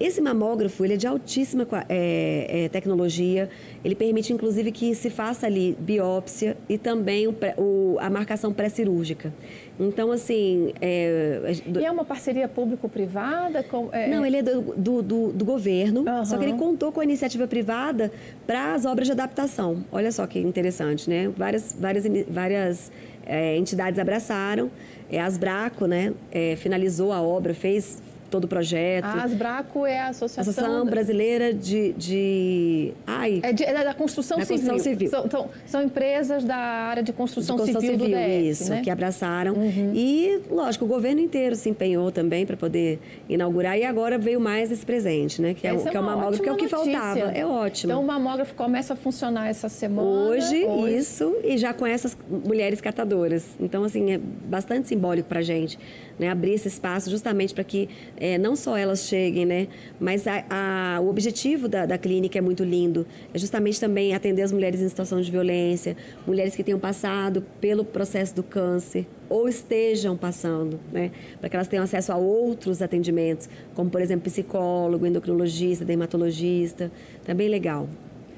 Esse 0.00 0.20
mamógrafo 0.22 0.82
ele 0.82 0.94
é 0.94 0.96
de 0.96 1.06
altíssima 1.06 1.68
é, 1.86 2.64
é, 2.64 2.68
tecnologia. 2.70 3.50
Ele 3.84 3.94
permite, 3.94 4.32
inclusive, 4.32 4.72
que 4.72 4.94
se 4.94 5.10
faça 5.10 5.46
ali 5.46 5.76
biópsia 5.78 6.56
e 6.70 6.78
também 6.78 7.26
o, 7.26 7.36
o, 7.58 7.98
a 8.00 8.08
marcação 8.08 8.50
pré-cirúrgica. 8.50 9.30
Então, 9.78 10.10
assim. 10.10 10.72
É, 10.80 11.52
e 11.78 11.84
é 11.84 11.90
uma 11.90 12.04
parceria 12.04 12.48
público-privada? 12.48 13.64
É... 13.92 14.08
Não, 14.08 14.24
ele 14.24 14.38
é 14.38 14.42
do, 14.42 14.62
do, 14.74 15.02
do, 15.02 15.32
do 15.32 15.44
governo, 15.44 16.00
uhum. 16.00 16.24
só 16.24 16.38
que 16.38 16.44
ele 16.44 16.54
contou 16.54 16.90
com 16.90 17.00
a 17.00 17.04
iniciativa 17.04 17.46
privada 17.46 18.10
para 18.46 18.74
as 18.74 18.86
obras 18.86 19.06
de 19.06 19.12
adaptação. 19.12 19.84
Olha 19.92 20.10
só 20.10 20.26
que 20.26 20.38
interessante, 20.38 21.10
né? 21.10 21.30
Várias, 21.36 21.76
várias, 21.78 22.04
várias 22.26 22.90
é, 23.26 23.56
entidades 23.56 23.98
abraçaram. 23.98 24.70
É, 25.10 25.20
a 25.20 25.26
Asbraco, 25.26 25.86
né, 25.86 26.12
é, 26.30 26.56
finalizou 26.56 27.12
a 27.12 27.20
obra, 27.20 27.52
fez 27.52 28.00
todo 28.30 28.44
o 28.44 28.48
projeto. 28.48 29.04
A 29.04 29.24
Asbraco 29.24 29.84
é 29.84 30.00
a 30.00 30.08
Associação... 30.08 30.52
Associação 30.52 30.86
Brasileira 30.86 31.52
de... 31.52 31.92
de... 31.92 32.92
Ai, 33.06 33.40
é, 33.42 33.52
de, 33.52 33.64
é 33.64 33.84
da 33.84 33.94
construção 33.94 34.38
da 34.38 34.44
civil. 34.44 34.70
Construção 34.70 34.92
civil. 34.92 35.10
São, 35.10 35.30
são, 35.30 35.50
são, 35.66 35.82
empresas 35.82 36.44
da 36.44 36.56
área 36.56 37.02
de 37.02 37.12
construção, 37.12 37.56
de 37.56 37.62
construção 37.62 37.80
civil, 37.80 38.06
civil 38.06 38.16
do 38.16 38.40
DF, 38.42 38.48
Isso, 38.48 38.70
né? 38.70 38.82
que 38.82 38.90
abraçaram. 38.90 39.54
Uhum. 39.54 39.92
E, 39.94 40.40
lógico, 40.50 40.84
o 40.84 40.88
governo 40.88 41.20
inteiro 41.20 41.56
se 41.56 41.68
empenhou 41.68 42.10
também 42.10 42.46
para 42.46 42.56
poder 42.56 42.98
inaugurar. 43.28 43.78
E 43.78 43.84
agora 43.84 44.18
veio 44.18 44.40
mais 44.40 44.70
esse 44.70 44.84
presente, 44.84 45.42
né? 45.42 45.54
Que 45.54 45.66
é, 45.66 45.76
que 45.76 45.88
é, 45.88 45.94
é 45.94 46.00
o 46.00 46.02
mamógrafo, 46.02 46.42
que 46.42 46.48
é 46.48 46.52
o 46.52 46.56
que 46.56 46.70
notícia. 46.70 47.00
faltava. 47.00 47.32
É 47.32 47.44
ótimo. 47.44 47.92
Então, 47.92 48.02
o 48.02 48.06
mamógrafo 48.06 48.54
começa 48.54 48.94
a 48.94 48.96
funcionar 48.96 49.48
essa 49.48 49.68
semana. 49.68 50.08
Hoje, 50.08 50.64
hoje, 50.64 50.96
isso. 50.96 51.36
E 51.42 51.58
já 51.58 51.74
com 51.74 51.86
essas 51.86 52.16
mulheres 52.28 52.80
catadoras. 52.80 53.46
Então, 53.58 53.84
assim, 53.84 54.12
é 54.12 54.18
bastante 54.18 54.88
simbólico 54.88 55.28
para 55.28 55.40
a 55.40 55.42
gente. 55.42 55.78
Né? 56.18 56.28
Abrir 56.28 56.52
esse 56.52 56.68
espaço 56.68 57.10
justamente 57.10 57.54
para 57.54 57.64
que 57.64 57.88
é, 58.20 58.36
não 58.36 58.54
só 58.54 58.76
elas 58.76 59.08
cheguem, 59.08 59.46
né? 59.46 59.66
Mas 59.98 60.26
a, 60.26 60.44
a, 60.50 61.00
o 61.00 61.08
objetivo 61.08 61.66
da, 61.66 61.86
da, 61.86 61.96
clínica 61.96 62.38
é 62.38 62.42
muito 62.42 62.62
lindo. 62.62 63.06
É 63.32 63.38
justamente 63.38 63.80
também 63.80 64.14
atender 64.14 64.42
as 64.42 64.52
mulheres 64.52 64.80
em 64.80 64.88
situação 64.88 65.20
de 65.22 65.30
violência, 65.30 65.96
mulheres 66.26 66.54
que 66.54 66.62
tenham 66.62 66.78
passado 66.78 67.42
pelo 67.60 67.82
processo 67.82 68.34
do 68.36 68.42
câncer 68.42 69.06
ou 69.28 69.48
estejam 69.48 70.16
passando, 70.16 70.78
né? 70.92 71.10
Para 71.40 71.48
que 71.48 71.56
elas 71.56 71.68
tenham 71.68 71.82
acesso 71.82 72.12
a 72.12 72.16
outros 72.16 72.82
atendimentos, 72.82 73.48
como, 73.74 73.88
por 73.88 74.02
exemplo, 74.02 74.24
psicólogo, 74.24 75.06
endocrinologista, 75.06 75.84
dermatologista. 75.84 76.92
Tá 77.24 77.32
bem 77.32 77.48
legal. 77.48 77.88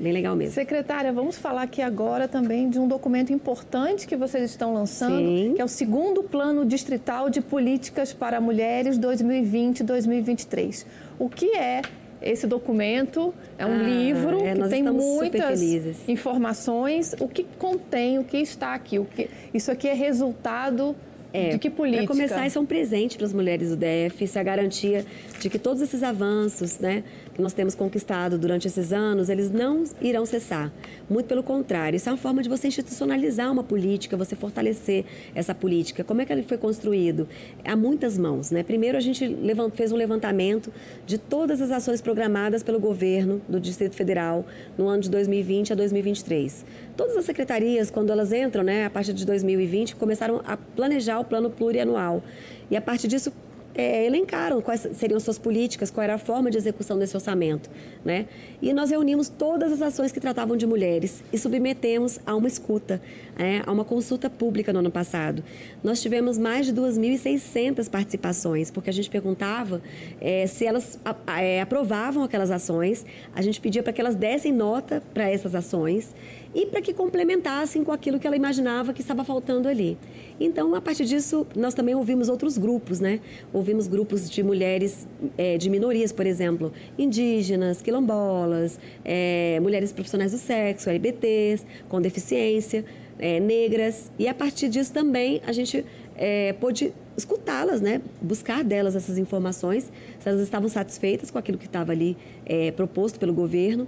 Bem 0.03 0.13
legal 0.13 0.35
mesmo. 0.35 0.55
Secretária, 0.55 1.13
vamos 1.13 1.39
falar 1.39 1.63
aqui 1.63 1.81
agora 1.81 2.27
também 2.27 2.69
de 2.69 2.77
um 2.77 2.89
documento 2.89 3.33
importante 3.33 4.05
que 4.05 4.17
vocês 4.17 4.51
estão 4.51 4.75
lançando, 4.75 5.17
Sim. 5.17 5.53
que 5.55 5.63
é 5.63 5.65
o 5.65 5.69
segundo 5.69 6.25
Plano 6.25 6.67
Distrital 6.67 7.31
de 7.31 7.41
Políticas 7.41 8.13
para 8.13 8.41
Mulheres 8.41 8.99
2020-2023. 8.99 10.85
O 11.21 11.29
que 11.29 11.57
é 11.57 11.83
esse 12.21 12.49
documento? 12.49 13.33
É 13.57 13.65
um 13.65 13.79
ah, 13.79 13.83
livro 13.85 14.45
é, 14.45 14.55
que 14.55 14.69
tem 14.71 14.83
muitas 14.83 15.63
informações. 16.09 17.15
O 17.21 17.29
que 17.29 17.47
contém, 17.57 18.19
o 18.19 18.25
que 18.25 18.39
está 18.39 18.75
aqui? 18.75 18.99
O 18.99 19.05
que... 19.05 19.31
Isso 19.55 19.71
aqui 19.71 19.87
é 19.87 19.95
resultado 19.95 20.97
é, 21.33 21.51
de 21.51 21.59
que 21.59 21.71
política? 21.71 22.07
Para 22.07 22.15
começar, 22.15 22.47
isso 22.47 22.59
é 22.59 22.61
um 22.61 22.67
presente 22.67 23.17
para 23.17 23.27
as 23.27 23.33
mulheres 23.33 23.71
do 23.71 23.77
DF, 23.77 24.25
isso 24.25 24.37
é 24.37 24.41
a 24.41 24.45
garantia 24.45 25.05
de 25.41 25.49
que 25.49 25.59
todos 25.59 25.81
esses 25.81 26.03
avanços 26.03 26.79
né, 26.79 27.03
que 27.35 27.41
nós 27.41 27.53
temos 27.53 27.75
conquistado 27.75 28.39
durante 28.39 28.67
esses 28.67 28.93
anos, 28.93 29.29
eles 29.29 29.51
não 29.51 29.85
irão 30.01 30.27
cessar. 30.27 30.73
Muito 31.09 31.27
pelo 31.27 31.43
contrário, 31.43 31.97
isso 31.97 32.09
é 32.09 32.13
uma 32.13 32.19
forma 32.19 32.43
de 32.43 32.49
você 32.49 32.69
institucionalizar 32.69 33.51
uma 33.51 33.65
política, 33.65 34.17
você 34.17 34.37
fortalecer 34.37 35.05
essa 35.35 35.55
política. 35.55 36.05
Como 36.05 36.21
é 36.21 36.27
que 36.27 36.33
ele 36.33 36.43
foi 36.43 36.59
construído? 36.59 37.29
Há 37.65 37.75
muitas 37.77 38.19
mãos. 38.19 38.51
Né? 38.51 38.63
Primeiro, 38.63 38.99
a 38.99 39.01
gente 39.01 39.37
fez 39.75 39.93
um 39.93 39.97
levantamento 39.97 40.73
de 41.07 41.19
todas 41.19 41.61
as 41.61 41.71
ações 41.71 42.01
programadas 42.01 42.63
pelo 42.63 42.79
governo 42.79 43.41
do 43.49 43.59
Distrito 43.59 43.95
Federal 43.95 44.45
no 44.77 44.89
ano 44.89 45.03
de 45.03 45.11
2020 45.11 45.73
a 45.73 45.77
2023. 45.77 46.65
Todas 46.97 47.17
as 47.17 47.25
secretarias, 47.25 47.91
quando 47.91 48.11
elas 48.11 48.33
entram, 48.33 48.63
né, 48.63 48.85
a 48.85 48.91
partir 48.91 49.13
de 49.13 49.25
2020, 49.25 49.97
começaram 49.97 50.43
a 50.47 50.57
planejar 50.57 51.19
o 51.19 51.25
plano 51.25 51.49
plurianual. 51.51 52.23
E 52.71 52.77
a 52.77 52.81
partir 52.81 53.09
disso, 53.09 53.33
é, 53.75 54.05
elencaram 54.05 54.61
quais 54.61 54.87
seriam 54.95 55.19
suas 55.19 55.39
políticas, 55.39 55.91
qual 55.91 56.05
era 56.05 56.15
a 56.15 56.19
forma 56.19 56.51
de 56.51 56.59
execução 56.59 56.99
desse 56.99 57.17
orçamento. 57.17 57.71
Né? 58.05 58.27
E 58.61 58.73
nós 58.73 58.91
reunimos 58.91 59.29
todas 59.29 59.73
as 59.73 59.83
ações 59.83 60.13
que 60.13 60.21
tratavam 60.21 60.57
de 60.57 60.67
mulheres 60.67 61.23
e 61.33 61.39
submetemos 61.39 62.19
a 62.27 62.35
uma 62.35 62.49
escuta, 62.49 63.01
é, 63.39 63.63
a 63.65 63.73
uma 63.73 63.85
consulta 63.85 64.29
pública 64.29 64.73
no 64.73 64.81
ano 64.81 64.91
passado. 64.91 65.43
Nós 65.83 66.01
tivemos 66.03 66.39
mais 66.39 66.67
de 66.67 66.73
2.600 66.73 67.89
participações, 67.89 68.71
porque 68.71 68.91
a 68.91 68.93
gente 68.93 69.09
perguntava 69.09 69.81
é, 70.21 70.47
se 70.47 70.67
elas 70.67 70.99
é, 71.39 71.61
aprovavam 71.61 72.23
aquelas 72.23 72.51
ações, 72.51 73.05
a 73.35 73.43
gente 73.43 73.61
pedia 73.61 73.83
para 73.83 73.93
que 73.93 74.01
elas 74.01 74.15
dessem 74.15 74.53
nota 74.53 75.03
para 75.13 75.29
essas 75.29 75.55
ações 75.55 76.15
e 76.55 76.67
para 76.67 76.81
que 76.83 76.93
complementassem 76.93 77.83
com 77.83 77.93
aquilo 77.93 78.19
que 78.19 78.27
ela 78.27 78.37
imaginava 78.37 78.93
que 78.93 79.01
estava 79.01 79.25
faltando 79.25 79.69
ali. 79.69 79.97
Então, 80.39 80.75
a 80.75 80.81
partir 80.81 81.05
disso, 81.05 81.47
nós 81.57 81.75
também 81.75 81.95
ouvimos 81.95 82.29
outros 82.29 82.59
grupos, 82.59 83.01
né? 83.01 83.21
Ouvimos 83.53 83.87
grupos 83.87 84.29
de 84.29 84.43
mulheres 84.43 85.07
é, 85.39 85.57
de 85.57 85.71
minorias, 85.71 86.13
por 86.13 86.27
exemplo, 86.27 86.73
indígenas, 86.99 87.81
quilombolas, 87.81 88.79
é, 89.05 89.59
mulheres 89.61 89.93
profissionais 89.93 90.33
do 90.33 90.39
sexo, 90.39 90.91
LBTs, 90.91 91.65
com 91.89 92.01
deficiência, 92.01 92.85
é, 93.19 93.41
negras. 93.41 94.11
E 94.19 94.29
a 94.29 94.35
partir 94.35 94.69
disso 94.69 94.93
também 94.93 95.41
a 95.47 95.53
gente 95.53 95.85
é, 96.17 96.53
pôde 96.55 96.93
escutá-las, 97.17 97.81
né? 97.81 98.01
buscar 98.21 98.65
delas 98.65 98.97
essas 98.97 99.19
informações, 99.19 99.91
se 100.19 100.29
elas 100.29 100.41
estavam 100.41 100.69
satisfeitas 100.69 101.31
com 101.31 101.39
aquilo 101.39 101.59
que 101.59 101.67
estava 101.67 101.93
ali 101.93 102.17
é, 102.45 102.71
proposto 102.73 103.19
pelo 103.19 103.33
governo. 103.33 103.87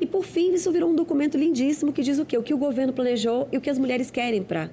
E, 0.00 0.06
por 0.06 0.24
fim, 0.24 0.52
isso 0.52 0.70
virou 0.72 0.90
um 0.90 0.94
documento 0.94 1.38
lindíssimo 1.38 1.92
que 1.92 2.02
diz 2.02 2.18
o 2.18 2.24
quê? 2.24 2.36
O 2.36 2.42
que 2.42 2.52
o 2.52 2.58
governo 2.58 2.92
planejou 2.92 3.48
e 3.52 3.56
o 3.56 3.60
que 3.60 3.70
as 3.70 3.78
mulheres 3.78 4.10
querem 4.10 4.42
para 4.42 4.70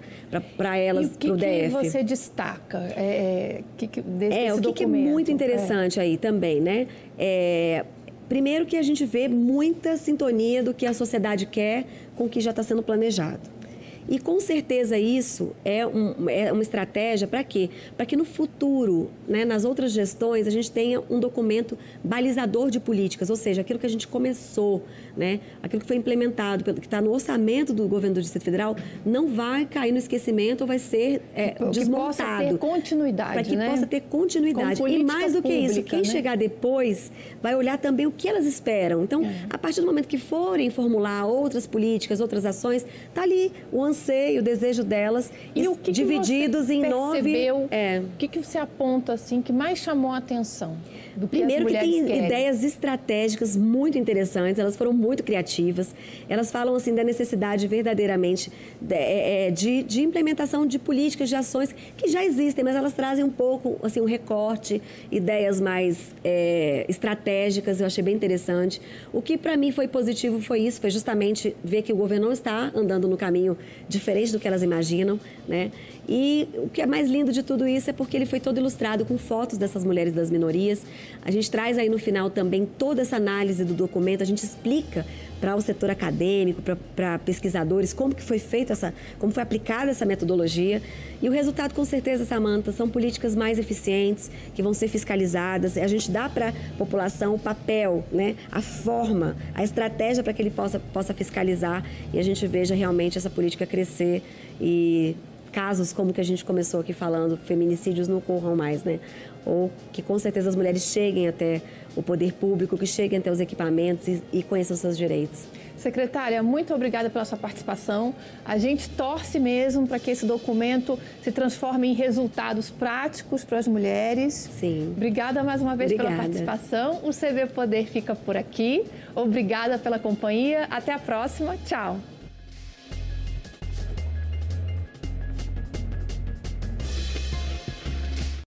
elas, 0.77 1.09
para 1.09 1.31
o 1.31 1.37
DF. 1.37 1.75
O 1.75 1.79
que 1.79 1.89
você 1.89 2.03
destaca 2.03 2.79
é, 2.95 3.01
é 3.01 3.63
que, 3.77 3.87
que, 3.87 4.01
desse, 4.01 4.37
é, 4.37 4.53
o 4.53 4.59
que, 4.59 4.73
que, 4.73 4.83
é 4.83 4.87
muito 4.87 5.31
interessante 5.31 5.99
é. 5.99 6.03
aí 6.03 6.17
também, 6.17 6.59
né? 6.59 6.87
É, 7.17 7.85
primeiro 8.27 8.65
que 8.65 8.77
a 8.77 8.81
gente 8.81 9.05
vê 9.05 9.27
muita 9.27 9.95
sintonia 9.95 10.63
do 10.63 10.73
que 10.73 10.85
a 10.85 10.93
sociedade 10.93 11.45
quer 11.45 11.85
com 12.15 12.25
o 12.25 12.29
que 12.29 12.39
já 12.39 12.51
está 12.51 12.63
sendo 12.63 12.81
planejado. 12.81 13.60
E 14.09 14.19
com 14.19 14.39
certeza 14.39 14.97
isso 14.97 15.53
é, 15.63 15.85
um, 15.85 16.29
é 16.29 16.51
uma 16.51 16.61
estratégia 16.61 17.27
para 17.27 17.43
quê? 17.43 17.69
Para 17.95 18.05
que 18.05 18.15
no 18.15 18.25
futuro, 18.25 19.09
né, 19.27 19.45
nas 19.45 19.65
outras 19.65 19.91
gestões, 19.91 20.47
a 20.47 20.49
gente 20.49 20.71
tenha 20.71 21.01
um 21.09 21.19
documento 21.19 21.77
balizador 22.03 22.69
de 22.69 22.79
políticas, 22.79 23.29
ou 23.29 23.35
seja, 23.35 23.61
aquilo 23.61 23.79
que 23.79 23.85
a 23.85 23.89
gente 23.89 24.07
começou, 24.07 24.83
né, 25.15 25.39
aquilo 25.61 25.81
que 25.81 25.87
foi 25.87 25.97
implementado, 25.97 26.63
que 26.63 26.79
está 26.79 27.01
no 27.01 27.11
orçamento 27.11 27.73
do 27.73 27.87
governo 27.87 28.15
do 28.15 28.21
Distrito 28.21 28.43
Federal, 28.43 28.75
não 29.05 29.27
vai 29.27 29.65
cair 29.65 29.91
no 29.91 29.97
esquecimento 29.97 30.61
ou 30.61 30.67
vai 30.67 30.79
ser 30.79 31.21
é, 31.35 31.55
desmontado. 31.71 32.15
Para 32.15 32.37
que 32.37 32.43
possa 32.43 32.51
ter 32.51 32.57
continuidade. 32.57 33.33
Para 33.33 33.43
que 33.43 33.55
né? 33.55 33.69
possa 33.69 33.87
ter 33.87 34.01
continuidade. 34.01 34.81
E 34.81 35.03
mais 35.03 35.33
do 35.33 35.41
que 35.41 35.49
pública, 35.49 35.71
isso, 35.71 35.83
quem 35.83 35.99
né? 35.99 36.05
chegar 36.05 36.37
depois 36.37 37.11
vai 37.41 37.55
olhar 37.55 37.77
também 37.77 38.05
o 38.05 38.11
que 38.11 38.27
elas 38.27 38.45
esperam. 38.45 39.03
Então, 39.03 39.23
é. 39.23 39.45
a 39.49 39.57
partir 39.57 39.81
do 39.81 39.87
momento 39.87 40.07
que 40.07 40.17
forem 40.17 40.69
formular 40.69 41.25
outras 41.25 41.67
políticas, 41.67 42.19
outras 42.19 42.45
ações, 42.45 42.85
está 43.07 43.23
ali 43.23 43.51
o 43.71 43.90
anseio, 43.91 44.41
o 44.41 44.43
desejo 44.43 44.83
delas, 44.83 45.31
e 45.55 45.67
o 45.67 45.75
que 45.75 45.91
divididos 45.91 46.67
que 46.67 46.73
em 46.73 46.89
nove. 46.89 47.47
É. 47.69 47.99
O 47.99 48.17
que, 48.17 48.27
que 48.27 48.39
você 48.39 48.57
aponta 48.57 49.13
assim 49.13 49.41
que 49.41 49.53
mais 49.53 49.79
chamou 49.79 50.11
a 50.11 50.17
atenção? 50.17 50.75
Do 51.15 51.27
que 51.27 51.37
Primeiro 51.37 51.65
que 51.65 51.73
tem 51.73 52.05
querem? 52.05 52.25
ideias 52.25 52.63
estratégicas 52.63 53.55
muito 53.55 53.97
interessantes, 53.97 54.59
elas 54.59 54.75
foram 54.75 54.93
muito 54.93 55.23
criativas. 55.23 55.93
Elas 56.29 56.51
falam 56.51 56.73
assim 56.75 56.95
da 56.95 57.03
necessidade 57.03 57.67
verdadeiramente 57.67 58.51
de, 58.79 58.95
é, 58.95 59.47
é, 59.47 59.51
de, 59.51 59.83
de, 59.83 60.01
implementação 60.01 60.65
de 60.65 60.79
políticas, 60.79 61.29
de 61.29 61.35
ações 61.35 61.75
que 61.97 62.07
já 62.07 62.23
existem, 62.23 62.63
mas 62.63 62.75
elas 62.75 62.93
trazem 62.93 63.23
um 63.23 63.29
pouco 63.29 63.77
assim 63.83 63.99
um 63.99 64.05
recorte, 64.05 64.81
ideias 65.11 65.59
mais 65.59 66.15
é, 66.23 66.85
estratégicas. 66.87 67.81
Eu 67.81 67.87
achei 67.87 68.03
bem 68.03 68.15
interessante. 68.15 68.81
O 69.11 69.21
que 69.21 69.37
para 69.37 69.57
mim 69.57 69.71
foi 69.71 69.87
positivo 69.87 70.41
foi 70.41 70.61
isso, 70.61 70.79
foi 70.79 70.89
justamente 70.89 71.55
ver 71.63 71.81
que 71.81 71.91
o 71.91 71.95
governo 71.95 72.27
não 72.27 72.33
está 72.33 72.71
andando 72.73 73.07
no 73.07 73.17
caminho 73.17 73.57
diferente 73.91 74.31
do 74.31 74.39
que 74.39 74.47
elas 74.47 74.63
imaginam, 74.63 75.19
né? 75.47 75.71
E 76.07 76.47
o 76.55 76.69
que 76.69 76.81
é 76.81 76.85
mais 76.85 77.09
lindo 77.09 77.31
de 77.31 77.43
tudo 77.43 77.67
isso 77.67 77.89
é 77.89 77.93
porque 77.93 78.17
ele 78.17 78.25
foi 78.25 78.39
todo 78.39 78.57
ilustrado 78.57 79.05
com 79.05 79.17
fotos 79.17 79.57
dessas 79.57 79.83
mulheres 79.83 80.13
das 80.13 80.29
minorias. 80.29 80.83
A 81.23 81.31
gente 81.31 81.49
traz 81.49 81.77
aí 81.77 81.89
no 81.89 81.99
final 81.99 82.29
também 82.29 82.65
toda 82.65 83.01
essa 83.01 83.15
análise 83.15 83.63
do 83.63 83.73
documento, 83.73 84.21
a 84.21 84.25
gente 84.25 84.43
explica 84.43 85.05
para 85.39 85.55
o 85.55 85.61
setor 85.61 85.89
acadêmico, 85.89 86.61
para 86.95 87.17
pesquisadores, 87.19 87.93
como 87.93 88.13
que 88.13 88.21
foi 88.21 88.37
feita 88.37 88.73
essa, 88.73 88.93
como 89.17 89.33
foi 89.33 89.41
aplicada 89.41 89.89
essa 89.89 90.05
metodologia. 90.05 90.81
E 91.19 91.27
o 91.27 91.31
resultado, 91.31 91.73
com 91.73 91.83
certeza, 91.83 92.25
Samanta, 92.25 92.71
são 92.71 92.87
políticas 92.87 93.35
mais 93.35 93.57
eficientes, 93.57 94.29
que 94.53 94.61
vão 94.61 94.73
ser 94.73 94.87
fiscalizadas. 94.87 95.77
A 95.77 95.87
gente 95.87 96.11
dá 96.11 96.29
para 96.29 96.49
a 96.49 96.53
população 96.77 97.35
o 97.35 97.39
papel, 97.39 98.03
né, 98.11 98.35
a 98.51 98.61
forma, 98.61 99.35
a 99.55 99.63
estratégia 99.63 100.23
para 100.23 100.31
que 100.31 100.41
ele 100.41 100.51
possa, 100.51 100.79
possa 100.79 101.13
fiscalizar 101.13 101.83
e 102.13 102.19
a 102.19 102.23
gente 102.23 102.45
veja 102.45 102.75
realmente 102.75 103.17
essa 103.17 103.29
política 103.29 103.65
crescer 103.65 104.21
e 104.59 105.15
casos 105.51 105.93
como 105.93 106.13
que 106.13 106.21
a 106.21 106.23
gente 106.23 106.43
começou 106.43 106.79
aqui 106.79 106.93
falando, 106.93 107.37
feminicídios 107.37 108.07
não 108.07 108.17
ocorram 108.17 108.55
mais, 108.55 108.83
né? 108.83 108.99
Ou 109.45 109.71
que 109.91 110.01
com 110.01 110.17
certeza 110.17 110.49
as 110.49 110.55
mulheres 110.55 110.83
cheguem 110.83 111.27
até 111.27 111.61
o 111.95 112.01
poder 112.01 112.33
público, 112.33 112.77
que 112.77 112.85
cheguem 112.85 113.19
até 113.19 113.31
os 113.31 113.39
equipamentos 113.39 114.07
e, 114.07 114.23
e 114.31 114.43
conheçam 114.43 114.77
seus 114.77 114.97
direitos. 114.97 115.45
Secretária, 115.81 116.43
muito 116.43 116.73
obrigada 116.75 117.09
pela 117.09 117.25
sua 117.25 117.37
participação. 117.37 118.13
A 118.45 118.57
gente 118.57 118.87
torce 118.91 119.39
mesmo 119.39 119.87
para 119.87 119.97
que 119.97 120.11
esse 120.11 120.27
documento 120.27 120.97
se 121.23 121.31
transforme 121.31 121.87
em 121.87 121.93
resultados 121.93 122.69
práticos 122.69 123.43
para 123.43 123.57
as 123.57 123.67
mulheres. 123.67 124.33
Sim. 124.59 124.93
Obrigada 124.95 125.43
mais 125.43 125.59
uma 125.59 125.75
vez 125.75 125.91
obrigada. 125.91 126.15
pela 126.15 126.27
participação. 126.27 126.99
O 127.03 127.09
CV 127.09 127.47
Poder 127.47 127.87
fica 127.87 128.13
por 128.13 128.37
aqui. 128.37 128.85
Obrigada 129.15 129.79
pela 129.79 129.97
companhia. 129.97 130.67
Até 130.69 130.93
a 130.93 130.99
próxima. 130.99 131.57
Tchau. 131.65 131.97